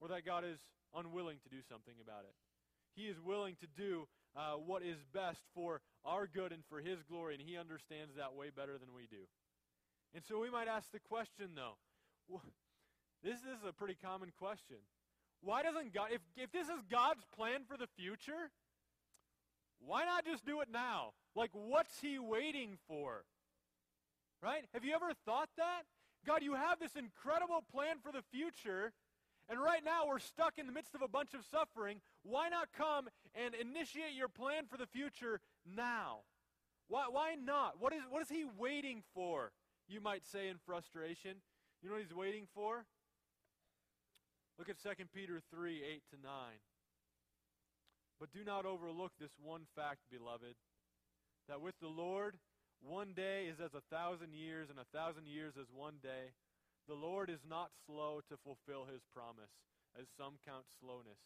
or 0.00 0.08
that 0.08 0.26
God 0.26 0.44
is 0.44 0.58
unwilling 0.94 1.38
to 1.42 1.48
do 1.48 1.62
something 1.68 1.94
about 2.02 2.24
it. 2.28 2.34
He 2.94 3.08
is 3.08 3.16
willing 3.18 3.56
to 3.60 3.66
do 3.66 4.06
uh, 4.36 4.54
what 4.54 4.82
is 4.82 4.96
best 5.12 5.42
for 5.54 5.80
our 6.04 6.26
good 6.26 6.52
and 6.52 6.62
for 6.68 6.80
His 6.80 7.02
glory, 7.02 7.34
and 7.34 7.42
He 7.42 7.56
understands 7.56 8.14
that 8.16 8.34
way 8.34 8.50
better 8.54 8.78
than 8.78 8.94
we 8.94 9.06
do. 9.10 9.24
And 10.14 10.24
so 10.24 10.40
we 10.40 10.50
might 10.50 10.68
ask 10.68 10.90
the 10.92 11.00
question, 11.00 11.50
though. 11.54 11.76
This 13.22 13.38
is 13.38 13.62
a 13.66 13.72
pretty 13.72 13.96
common 14.02 14.32
question. 14.38 14.76
Why 15.42 15.62
doesn't 15.62 15.92
God, 15.94 16.08
if, 16.12 16.20
if 16.36 16.52
this 16.52 16.68
is 16.68 16.82
God's 16.90 17.24
plan 17.36 17.62
for 17.68 17.76
the 17.76 17.86
future, 17.96 18.50
why 19.84 20.04
not 20.04 20.24
just 20.24 20.44
do 20.44 20.60
it 20.60 20.68
now? 20.72 21.12
Like, 21.34 21.50
what's 21.52 22.00
He 22.00 22.18
waiting 22.18 22.78
for? 22.88 23.24
Right? 24.42 24.64
Have 24.74 24.84
you 24.84 24.94
ever 24.94 25.12
thought 25.24 25.50
that? 25.56 25.82
God, 26.26 26.42
you 26.42 26.54
have 26.54 26.78
this 26.78 26.94
incredible 26.96 27.64
plan 27.72 27.96
for 28.02 28.12
the 28.12 28.22
future, 28.32 28.92
and 29.48 29.60
right 29.60 29.84
now 29.84 30.06
we're 30.06 30.20
stuck 30.20 30.54
in 30.56 30.66
the 30.66 30.72
midst 30.72 30.94
of 30.94 31.02
a 31.02 31.08
bunch 31.08 31.34
of 31.34 31.40
suffering. 31.50 32.00
Why 32.22 32.48
not 32.48 32.68
come 32.76 33.08
and 33.34 33.54
initiate 33.54 34.14
your 34.14 34.28
plan 34.28 34.64
for 34.70 34.76
the 34.76 34.86
future 34.86 35.40
now? 35.66 36.20
Why, 36.88 37.06
why 37.10 37.34
not? 37.34 37.80
What 37.80 37.92
is, 37.92 38.02
what 38.10 38.22
is 38.22 38.28
he 38.28 38.44
waiting 38.58 39.02
for? 39.14 39.52
You 39.88 40.00
might 40.00 40.24
say 40.26 40.48
in 40.48 40.56
frustration. 40.64 41.42
You 41.82 41.88
know 41.88 41.96
what 41.96 42.04
he's 42.04 42.14
waiting 42.14 42.46
for? 42.54 42.84
Look 44.58 44.68
at 44.68 44.82
2 44.82 45.04
Peter 45.14 45.40
3 45.50 45.82
8 45.82 46.02
to 46.10 46.16
9. 46.22 46.32
But 48.20 48.30
do 48.32 48.44
not 48.44 48.66
overlook 48.66 49.12
this 49.18 49.32
one 49.42 49.66
fact, 49.74 49.98
beloved, 50.10 50.54
that 51.48 51.60
with 51.60 51.74
the 51.80 51.88
Lord, 51.88 52.38
one 52.80 53.14
day 53.14 53.46
is 53.50 53.58
as 53.58 53.74
a 53.74 53.82
thousand 53.90 54.34
years, 54.34 54.70
and 54.70 54.78
a 54.78 54.96
thousand 54.96 55.26
years 55.26 55.54
as 55.58 55.66
one 55.74 55.98
day. 56.02 56.30
The 56.86 56.94
Lord 56.94 57.30
is 57.30 57.42
not 57.48 57.70
slow 57.86 58.20
to 58.28 58.36
fulfill 58.42 58.86
his 58.86 59.02
promise, 59.14 59.50
as 59.98 60.06
some 60.16 60.34
count 60.44 60.66
slowness. 60.78 61.18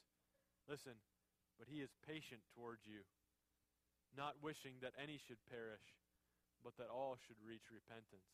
Listen, 0.67 0.99
but 1.59 1.71
he 1.71 1.81
is 1.81 1.91
patient 2.05 2.43
towards 2.53 2.83
you, 2.85 3.07
not 4.13 4.43
wishing 4.43 4.83
that 4.83 4.99
any 4.99 5.17
should 5.17 5.41
perish, 5.47 5.95
but 6.63 6.77
that 6.77 6.91
all 6.91 7.17
should 7.27 7.39
reach 7.41 7.71
repentance. 7.71 8.27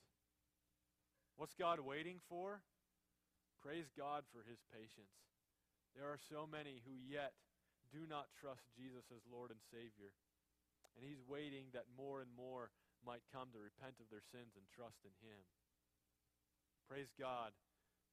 What's 1.37 1.55
God 1.55 1.81
waiting 1.81 2.21
for? 2.29 2.64
Praise 3.61 3.92
God 3.95 4.25
for 4.33 4.42
his 4.42 4.59
patience. 4.73 5.12
There 5.95 6.09
are 6.09 6.18
so 6.18 6.49
many 6.49 6.81
who 6.83 6.97
yet 6.97 7.37
do 7.92 8.09
not 8.09 8.33
trust 8.40 8.64
Jesus 8.73 9.05
as 9.12 9.23
Lord 9.29 9.53
and 9.53 9.61
Savior. 9.68 10.16
And 10.97 11.05
he's 11.05 11.21
waiting 11.25 11.68
that 11.73 11.88
more 11.92 12.25
and 12.25 12.33
more 12.33 12.73
might 13.05 13.27
come 13.35 13.51
to 13.53 13.61
repent 13.61 13.99
of 13.99 14.09
their 14.09 14.25
sins 14.33 14.55
and 14.55 14.64
trust 14.71 15.03
in 15.03 15.14
Him. 15.21 15.42
Praise 16.87 17.11
God 17.18 17.51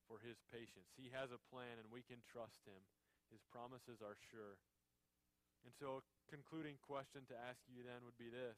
for 0.09 0.17
His 0.19 0.41
patience. 0.49 0.89
He 0.97 1.13
has 1.13 1.29
a 1.29 1.45
plan 1.49 1.77
and 1.77 1.87
we 1.93 2.01
can 2.01 2.21
trust 2.25 2.65
Him. 2.65 2.81
His 3.29 3.41
promises 3.53 4.01
are 4.01 4.17
sure. 4.33 4.57
And 5.65 5.73
so, 5.77 6.01
a 6.01 6.03
concluding 6.29 6.79
question 6.81 7.27
to 7.29 7.35
ask 7.35 7.59
you 7.69 7.83
then 7.85 8.01
would 8.05 8.17
be 8.17 8.31
this 8.31 8.57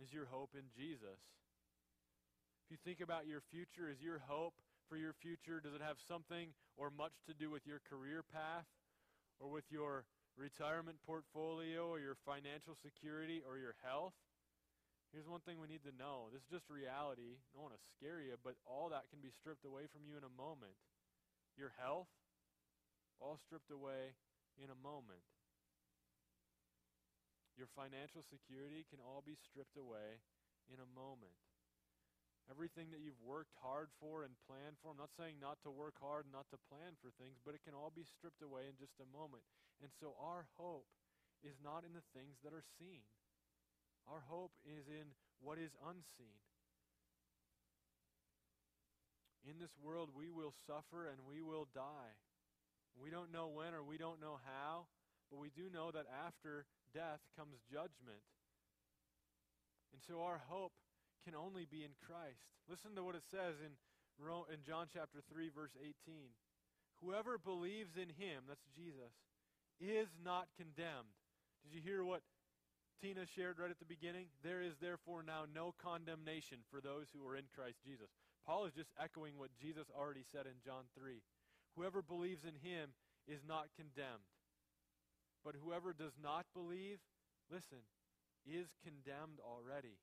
Is 0.00 0.12
your 0.12 0.28
hope 0.28 0.52
in 0.52 0.68
Jesus? 0.72 1.20
If 2.66 2.74
you 2.74 2.78
think 2.84 3.04
about 3.04 3.28
your 3.28 3.42
future, 3.52 3.90
is 3.90 4.00
your 4.00 4.22
hope 4.24 4.54
for 4.92 5.00
your 5.00 5.16
future, 5.24 5.56
does 5.56 5.72
it 5.72 5.80
have 5.80 5.96
something 6.04 6.52
or 6.76 6.92
much 6.92 7.16
to 7.24 7.32
do 7.32 7.48
with 7.48 7.64
your 7.64 7.80
career 7.88 8.20
path 8.20 8.68
or 9.40 9.48
with 9.48 9.64
your 9.72 10.04
retirement 10.36 11.00
portfolio 11.08 11.88
or 11.88 11.96
your 11.96 12.20
financial 12.28 12.76
security 12.76 13.40
or 13.40 13.56
your 13.56 13.72
health? 13.80 14.12
Here's 15.08 15.28
one 15.28 15.44
thing 15.44 15.60
we 15.60 15.68
need 15.68 15.84
to 15.88 15.96
know. 15.96 16.28
This 16.28 16.44
is 16.44 16.60
just 16.60 16.68
reality. 16.68 17.36
I 17.36 17.48
don't 17.56 17.68
want 17.68 17.76
to 17.76 17.88
scare 17.96 18.20
you, 18.20 18.36
but 18.40 18.56
all 18.68 18.92
that 18.92 19.08
can 19.08 19.24
be 19.24 19.32
stripped 19.32 19.64
away 19.64 19.88
from 19.88 20.04
you 20.04 20.16
in 20.20 20.24
a 20.24 20.32
moment. 20.36 20.76
Your 21.56 21.72
health, 21.80 22.12
all 23.22 23.38
stripped 23.38 23.70
away 23.70 24.18
in 24.58 24.66
a 24.68 24.82
moment. 24.82 25.22
Your 27.54 27.70
financial 27.78 28.26
security 28.26 28.82
can 28.90 28.98
all 28.98 29.22
be 29.22 29.38
stripped 29.38 29.78
away 29.78 30.18
in 30.66 30.82
a 30.82 30.92
moment. 30.98 31.38
Everything 32.50 32.90
that 32.90 32.98
you've 32.98 33.22
worked 33.22 33.54
hard 33.62 33.86
for 34.02 34.26
and 34.26 34.34
planned 34.50 34.74
for, 34.82 34.90
I'm 34.90 34.98
not 34.98 35.14
saying 35.14 35.38
not 35.38 35.62
to 35.62 35.70
work 35.70 35.94
hard 36.02 36.26
and 36.26 36.34
not 36.34 36.50
to 36.50 36.58
plan 36.66 36.98
for 36.98 37.14
things, 37.14 37.38
but 37.38 37.54
it 37.54 37.62
can 37.62 37.76
all 37.76 37.94
be 37.94 38.02
stripped 38.02 38.42
away 38.42 38.66
in 38.66 38.74
just 38.74 38.98
a 38.98 39.06
moment. 39.14 39.46
And 39.78 39.94
so 40.02 40.18
our 40.18 40.50
hope 40.58 40.90
is 41.46 41.62
not 41.62 41.86
in 41.86 41.94
the 41.94 42.02
things 42.10 42.42
that 42.42 42.50
are 42.50 42.66
seen. 42.82 43.06
Our 44.10 44.26
hope 44.26 44.58
is 44.66 44.90
in 44.90 45.14
what 45.38 45.62
is 45.62 45.78
unseen. 45.86 46.42
In 49.46 49.58
this 49.62 49.74
world, 49.78 50.10
we 50.14 50.30
will 50.30 50.54
suffer 50.66 51.06
and 51.06 51.22
we 51.26 51.42
will 51.42 51.70
die. 51.74 52.18
We 53.00 53.10
don't 53.10 53.32
know 53.32 53.48
when 53.48 53.74
or 53.74 53.82
we 53.82 53.98
don't 53.98 54.20
know 54.20 54.38
how, 54.44 54.86
but 55.30 55.40
we 55.40 55.50
do 55.50 55.72
know 55.72 55.90
that 55.90 56.06
after 56.10 56.66
death 56.94 57.20
comes 57.36 57.56
judgment. 57.70 58.22
And 59.92 60.00
so 60.02 60.22
our 60.22 60.40
hope 60.48 60.72
can 61.24 61.34
only 61.34 61.66
be 61.68 61.84
in 61.84 61.94
Christ. 62.04 62.44
Listen 62.68 62.94
to 62.96 63.04
what 63.04 63.14
it 63.14 63.24
says 63.30 63.56
in, 63.60 63.72
in 64.52 64.60
John 64.66 64.88
chapter 64.92 65.20
3, 65.32 65.50
verse 65.54 65.76
18. 65.80 66.32
Whoever 67.00 67.38
believes 67.38 67.96
in 67.96 68.08
him, 68.14 68.44
that's 68.46 68.64
Jesus, 68.76 69.12
is 69.80 70.08
not 70.22 70.48
condemned. 70.56 71.12
Did 71.64 71.74
you 71.74 71.82
hear 71.82 72.04
what 72.04 72.22
Tina 73.02 73.26
shared 73.26 73.58
right 73.58 73.70
at 73.70 73.82
the 73.82 73.90
beginning, 73.90 74.30
there 74.46 74.62
is 74.62 74.78
therefore 74.78 75.26
now 75.26 75.42
no 75.50 75.74
condemnation 75.82 76.62
for 76.70 76.78
those 76.78 77.10
who 77.10 77.26
are 77.26 77.34
in 77.34 77.50
Christ 77.50 77.82
Jesus. 77.82 78.06
Paul 78.46 78.66
is 78.66 78.78
just 78.78 78.94
echoing 78.94 79.34
what 79.34 79.50
Jesus 79.58 79.90
already 79.90 80.22
said 80.30 80.46
in 80.46 80.62
John 80.62 80.86
3. 80.94 81.18
Whoever 81.76 82.02
believes 82.02 82.44
in 82.44 82.60
him 82.60 82.92
is 83.26 83.40
not 83.46 83.72
condemned. 83.76 84.28
But 85.44 85.58
whoever 85.58 85.92
does 85.92 86.14
not 86.20 86.46
believe, 86.54 86.98
listen, 87.50 87.82
is 88.46 88.74
condemned 88.82 89.42
already 89.42 89.98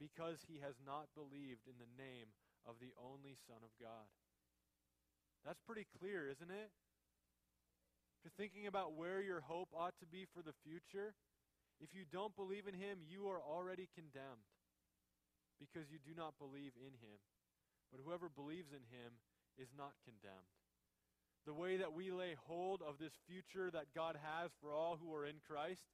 because 0.00 0.46
he 0.46 0.62
has 0.62 0.78
not 0.84 1.10
believed 1.12 1.66
in 1.66 1.76
the 1.76 1.90
name 1.98 2.32
of 2.64 2.78
the 2.80 2.94
only 2.96 3.34
Son 3.34 3.60
of 3.60 3.72
God. 3.80 4.08
That's 5.44 5.60
pretty 5.66 5.86
clear, 5.98 6.28
isn't 6.30 6.50
it? 6.50 6.70
If 8.18 8.18
you're 8.26 8.38
thinking 8.38 8.66
about 8.66 8.94
where 8.94 9.22
your 9.22 9.40
hope 9.40 9.70
ought 9.74 9.94
to 10.00 10.06
be 10.06 10.26
for 10.34 10.42
the 10.42 10.56
future, 10.66 11.14
if 11.78 11.94
you 11.94 12.02
don't 12.10 12.34
believe 12.34 12.66
in 12.66 12.74
him, 12.74 12.98
you 13.06 13.30
are 13.30 13.38
already 13.38 13.88
condemned 13.94 14.46
because 15.58 15.90
you 15.90 15.98
do 16.02 16.14
not 16.14 16.34
believe 16.38 16.74
in 16.78 16.94
him. 16.98 17.18
But 17.90 18.02
whoever 18.02 18.28
believes 18.28 18.74
in 18.74 18.82
him 18.90 19.22
is 19.56 19.70
not 19.74 19.94
condemned. 20.02 20.57
The 21.46 21.54
way 21.54 21.78
that 21.78 21.94
we 21.94 22.10
lay 22.10 22.36
hold 22.46 22.82
of 22.82 22.98
this 22.98 23.14
future 23.26 23.70
that 23.70 23.94
God 23.94 24.16
has 24.20 24.50
for 24.60 24.74
all 24.74 24.98
who 25.00 25.14
are 25.14 25.24
in 25.24 25.40
Christ 25.46 25.86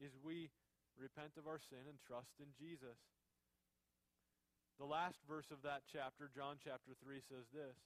is 0.00 0.16
we 0.24 0.50
repent 0.98 1.36
of 1.36 1.46
our 1.46 1.58
sin 1.58 1.84
and 1.88 1.98
trust 2.00 2.38
in 2.40 2.54
Jesus. 2.56 2.98
The 4.78 4.88
last 4.88 5.22
verse 5.28 5.50
of 5.54 5.62
that 5.62 5.86
chapter, 5.86 6.30
John 6.34 6.58
chapter 6.58 6.98
3, 6.98 7.22
says 7.22 7.46
this 7.54 7.78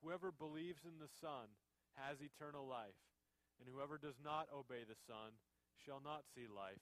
Whoever 0.00 0.32
believes 0.32 0.84
in 0.88 0.96
the 0.96 1.12
Son 1.20 1.52
has 2.00 2.24
eternal 2.24 2.64
life, 2.64 2.96
and 3.60 3.68
whoever 3.68 4.00
does 4.00 4.16
not 4.22 4.48
obey 4.48 4.88
the 4.88 4.98
Son 5.04 5.36
shall 5.76 6.00
not 6.00 6.24
see 6.32 6.48
life, 6.48 6.80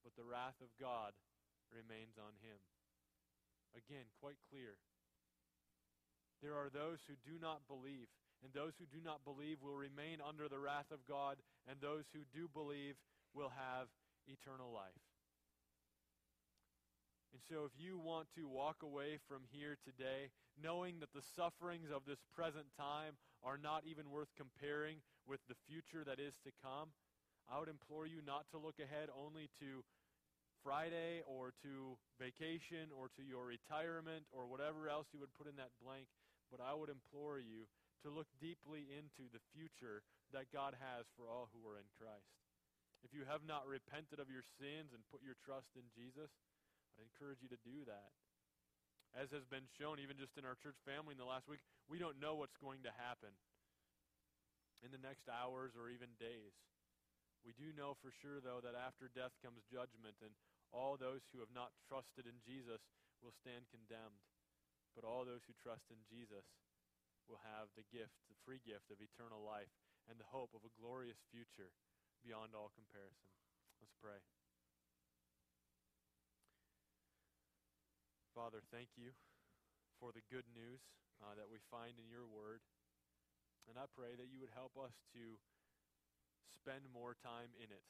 but 0.00 0.16
the 0.16 0.24
wrath 0.24 0.56
of 0.64 0.72
God 0.80 1.12
remains 1.68 2.16
on 2.16 2.32
him. 2.40 2.58
Again, 3.76 4.08
quite 4.20 4.40
clear. 4.48 4.80
There 6.40 6.56
are 6.56 6.72
those 6.72 7.04
who 7.04 7.18
do 7.20 7.36
not 7.36 7.68
believe, 7.68 8.08
and 8.42 8.52
those 8.52 8.74
who 8.78 8.86
do 8.86 9.02
not 9.02 9.24
believe 9.24 9.58
will 9.62 9.76
remain 9.76 10.18
under 10.22 10.48
the 10.48 10.58
wrath 10.58 10.90
of 10.92 11.06
God, 11.06 11.36
and 11.66 11.80
those 11.80 12.04
who 12.12 12.22
do 12.32 12.48
believe 12.48 12.94
will 13.34 13.50
have 13.50 13.88
eternal 14.26 14.72
life. 14.72 15.02
And 17.32 17.42
so, 17.44 17.68
if 17.68 17.72
you 17.76 17.98
want 17.98 18.28
to 18.36 18.48
walk 18.48 18.80
away 18.82 19.18
from 19.28 19.44
here 19.52 19.76
today 19.84 20.32
knowing 20.58 20.98
that 20.98 21.12
the 21.14 21.22
sufferings 21.22 21.90
of 21.94 22.02
this 22.02 22.18
present 22.34 22.66
time 22.74 23.14
are 23.44 23.58
not 23.58 23.86
even 23.86 24.10
worth 24.10 24.32
comparing 24.34 24.98
with 25.26 25.38
the 25.46 25.58
future 25.68 26.02
that 26.02 26.18
is 26.18 26.34
to 26.42 26.50
come, 26.58 26.90
I 27.46 27.60
would 27.60 27.70
implore 27.70 28.06
you 28.06 28.20
not 28.26 28.50
to 28.50 28.58
look 28.58 28.82
ahead 28.82 29.08
only 29.14 29.48
to 29.60 29.86
Friday 30.64 31.22
or 31.24 31.54
to 31.62 31.96
vacation 32.18 32.90
or 32.90 33.08
to 33.14 33.22
your 33.22 33.46
retirement 33.46 34.26
or 34.34 34.50
whatever 34.50 34.90
else 34.90 35.06
you 35.14 35.20
would 35.20 35.32
put 35.38 35.46
in 35.46 35.56
that 35.56 35.72
blank, 35.78 36.10
but 36.50 36.58
I 36.58 36.74
would 36.74 36.90
implore 36.90 37.38
you 37.38 37.70
to 38.02 38.12
look 38.12 38.30
deeply 38.38 38.86
into 38.90 39.26
the 39.30 39.42
future 39.54 40.06
that 40.30 40.52
God 40.54 40.76
has 40.78 41.08
for 41.18 41.26
all 41.26 41.50
who 41.50 41.64
are 41.66 41.80
in 41.80 41.88
Christ. 41.96 42.38
If 43.02 43.14
you 43.14 43.22
have 43.26 43.46
not 43.46 43.66
repented 43.70 44.18
of 44.18 44.30
your 44.30 44.42
sins 44.58 44.90
and 44.90 45.06
put 45.10 45.22
your 45.22 45.38
trust 45.38 45.74
in 45.78 45.86
Jesus, 45.94 46.30
I 46.98 47.06
encourage 47.06 47.42
you 47.42 47.50
to 47.54 47.66
do 47.66 47.86
that. 47.86 48.10
As 49.14 49.32
has 49.32 49.46
been 49.48 49.64
shown 49.78 50.02
even 50.02 50.20
just 50.20 50.36
in 50.36 50.44
our 50.44 50.58
church 50.58 50.76
family 50.84 51.14
in 51.16 51.22
the 51.22 51.28
last 51.28 51.48
week, 51.48 51.62
we 51.88 51.96
don't 51.96 52.20
know 52.20 52.36
what's 52.36 52.58
going 52.60 52.84
to 52.84 52.92
happen 53.00 53.32
in 54.84 54.92
the 54.92 55.00
next 55.00 55.30
hours 55.30 55.72
or 55.78 55.88
even 55.88 56.12
days. 56.20 56.54
We 57.46 57.54
do 57.54 57.72
know 57.72 57.96
for 57.96 58.12
sure, 58.12 58.42
though, 58.42 58.60
that 58.60 58.76
after 58.76 59.08
death 59.08 59.32
comes 59.40 59.64
judgment, 59.70 60.18
and 60.20 60.34
all 60.74 60.98
those 60.98 61.24
who 61.30 61.40
have 61.40 61.54
not 61.54 61.72
trusted 61.86 62.28
in 62.28 62.44
Jesus 62.44 62.82
will 63.24 63.32
stand 63.32 63.70
condemned. 63.72 64.20
But 64.92 65.06
all 65.06 65.24
those 65.24 65.46
who 65.46 65.54
trust 65.56 65.88
in 65.88 66.02
Jesus 66.10 66.44
will 67.28 67.44
have 67.44 67.68
the 67.76 67.86
gift, 67.92 68.16
the 68.32 68.40
free 68.42 68.58
gift 68.64 68.88
of 68.88 68.98
eternal 69.04 69.44
life, 69.44 69.70
and 70.08 70.16
the 70.16 70.32
hope 70.32 70.56
of 70.56 70.64
a 70.64 70.74
glorious 70.80 71.20
future 71.28 71.70
beyond 72.24 72.56
all 72.56 72.72
comparison. 72.72 73.28
Let's 73.78 73.94
pray. 74.00 74.18
Father, 78.32 78.64
thank 78.72 78.96
you 78.96 79.12
for 80.00 80.14
the 80.14 80.24
good 80.30 80.46
news 80.54 80.80
uh, 81.18 81.34
that 81.34 81.50
we 81.50 81.58
find 81.68 81.98
in 81.98 82.06
your 82.06 82.24
word. 82.24 82.62
And 83.66 83.76
I 83.76 83.84
pray 83.92 84.16
that 84.16 84.30
you 84.32 84.40
would 84.40 84.54
help 84.54 84.78
us 84.80 84.94
to 85.12 85.36
spend 86.54 86.88
more 86.88 87.18
time 87.20 87.52
in 87.60 87.68
it. 87.68 87.84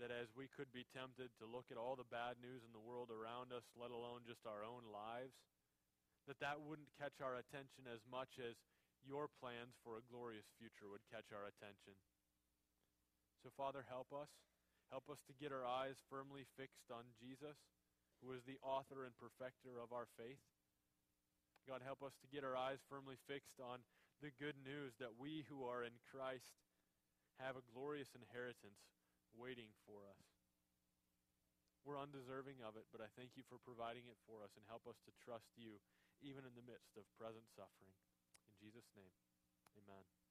That 0.00 0.14
as 0.14 0.30
we 0.32 0.52
could 0.52 0.70
be 0.70 0.88
tempted 0.94 1.34
to 1.40 1.48
look 1.48 1.68
at 1.72 1.80
all 1.80 1.98
the 1.98 2.08
bad 2.08 2.38
news 2.40 2.62
in 2.62 2.72
the 2.72 2.80
world 2.80 3.10
around 3.10 3.50
us, 3.50 3.66
let 3.74 3.92
alone 3.92 4.24
just 4.24 4.46
our 4.48 4.62
own 4.62 4.88
lives, 4.88 5.36
that 6.26 6.38
that 6.38 6.62
wouldn't 6.62 6.94
catch 6.94 7.18
our 7.18 7.34
attention 7.34 7.90
as 7.90 8.02
much 8.06 8.38
as 8.38 8.54
your 9.02 9.26
plans 9.26 9.74
for 9.82 9.98
a 9.98 10.06
glorious 10.06 10.46
future 10.54 10.86
would 10.86 11.02
catch 11.10 11.34
our 11.34 11.50
attention. 11.50 11.98
So, 13.42 13.50
Father, 13.50 13.82
help 13.90 14.14
us. 14.14 14.30
Help 14.86 15.10
us 15.10 15.24
to 15.26 15.34
get 15.34 15.50
our 15.50 15.66
eyes 15.66 15.98
firmly 16.06 16.46
fixed 16.54 16.92
on 16.92 17.10
Jesus, 17.16 17.58
who 18.20 18.30
is 18.36 18.44
the 18.46 18.60
author 18.62 19.02
and 19.08 19.16
perfecter 19.18 19.80
of 19.80 19.90
our 19.90 20.06
faith. 20.20 20.44
God, 21.66 21.82
help 21.82 22.04
us 22.04 22.14
to 22.22 22.30
get 22.30 22.46
our 22.46 22.54
eyes 22.54 22.82
firmly 22.86 23.18
fixed 23.26 23.58
on 23.58 23.82
the 24.20 24.34
good 24.38 24.58
news 24.62 24.94
that 25.02 25.18
we 25.18 25.48
who 25.50 25.66
are 25.66 25.82
in 25.82 25.96
Christ 26.10 26.54
have 27.42 27.58
a 27.58 27.66
glorious 27.74 28.14
inheritance 28.14 28.86
waiting 29.34 29.72
for 29.88 30.06
us. 30.06 30.22
We're 31.82 31.98
undeserving 31.98 32.62
of 32.62 32.78
it, 32.78 32.86
but 32.94 33.02
I 33.02 33.10
thank 33.18 33.34
you 33.34 33.42
for 33.50 33.58
providing 33.58 34.06
it 34.06 34.18
for 34.22 34.44
us 34.46 34.54
and 34.54 34.62
help 34.70 34.86
us 34.86 35.02
to 35.02 35.10
trust 35.18 35.50
you 35.58 35.82
even 36.22 36.46
in 36.46 36.54
the 36.54 36.64
midst 36.64 36.94
of 36.94 37.04
present 37.18 37.44
suffering. 37.52 37.94
In 38.46 38.54
Jesus' 38.62 38.88
name, 38.94 39.12
amen. 39.76 40.21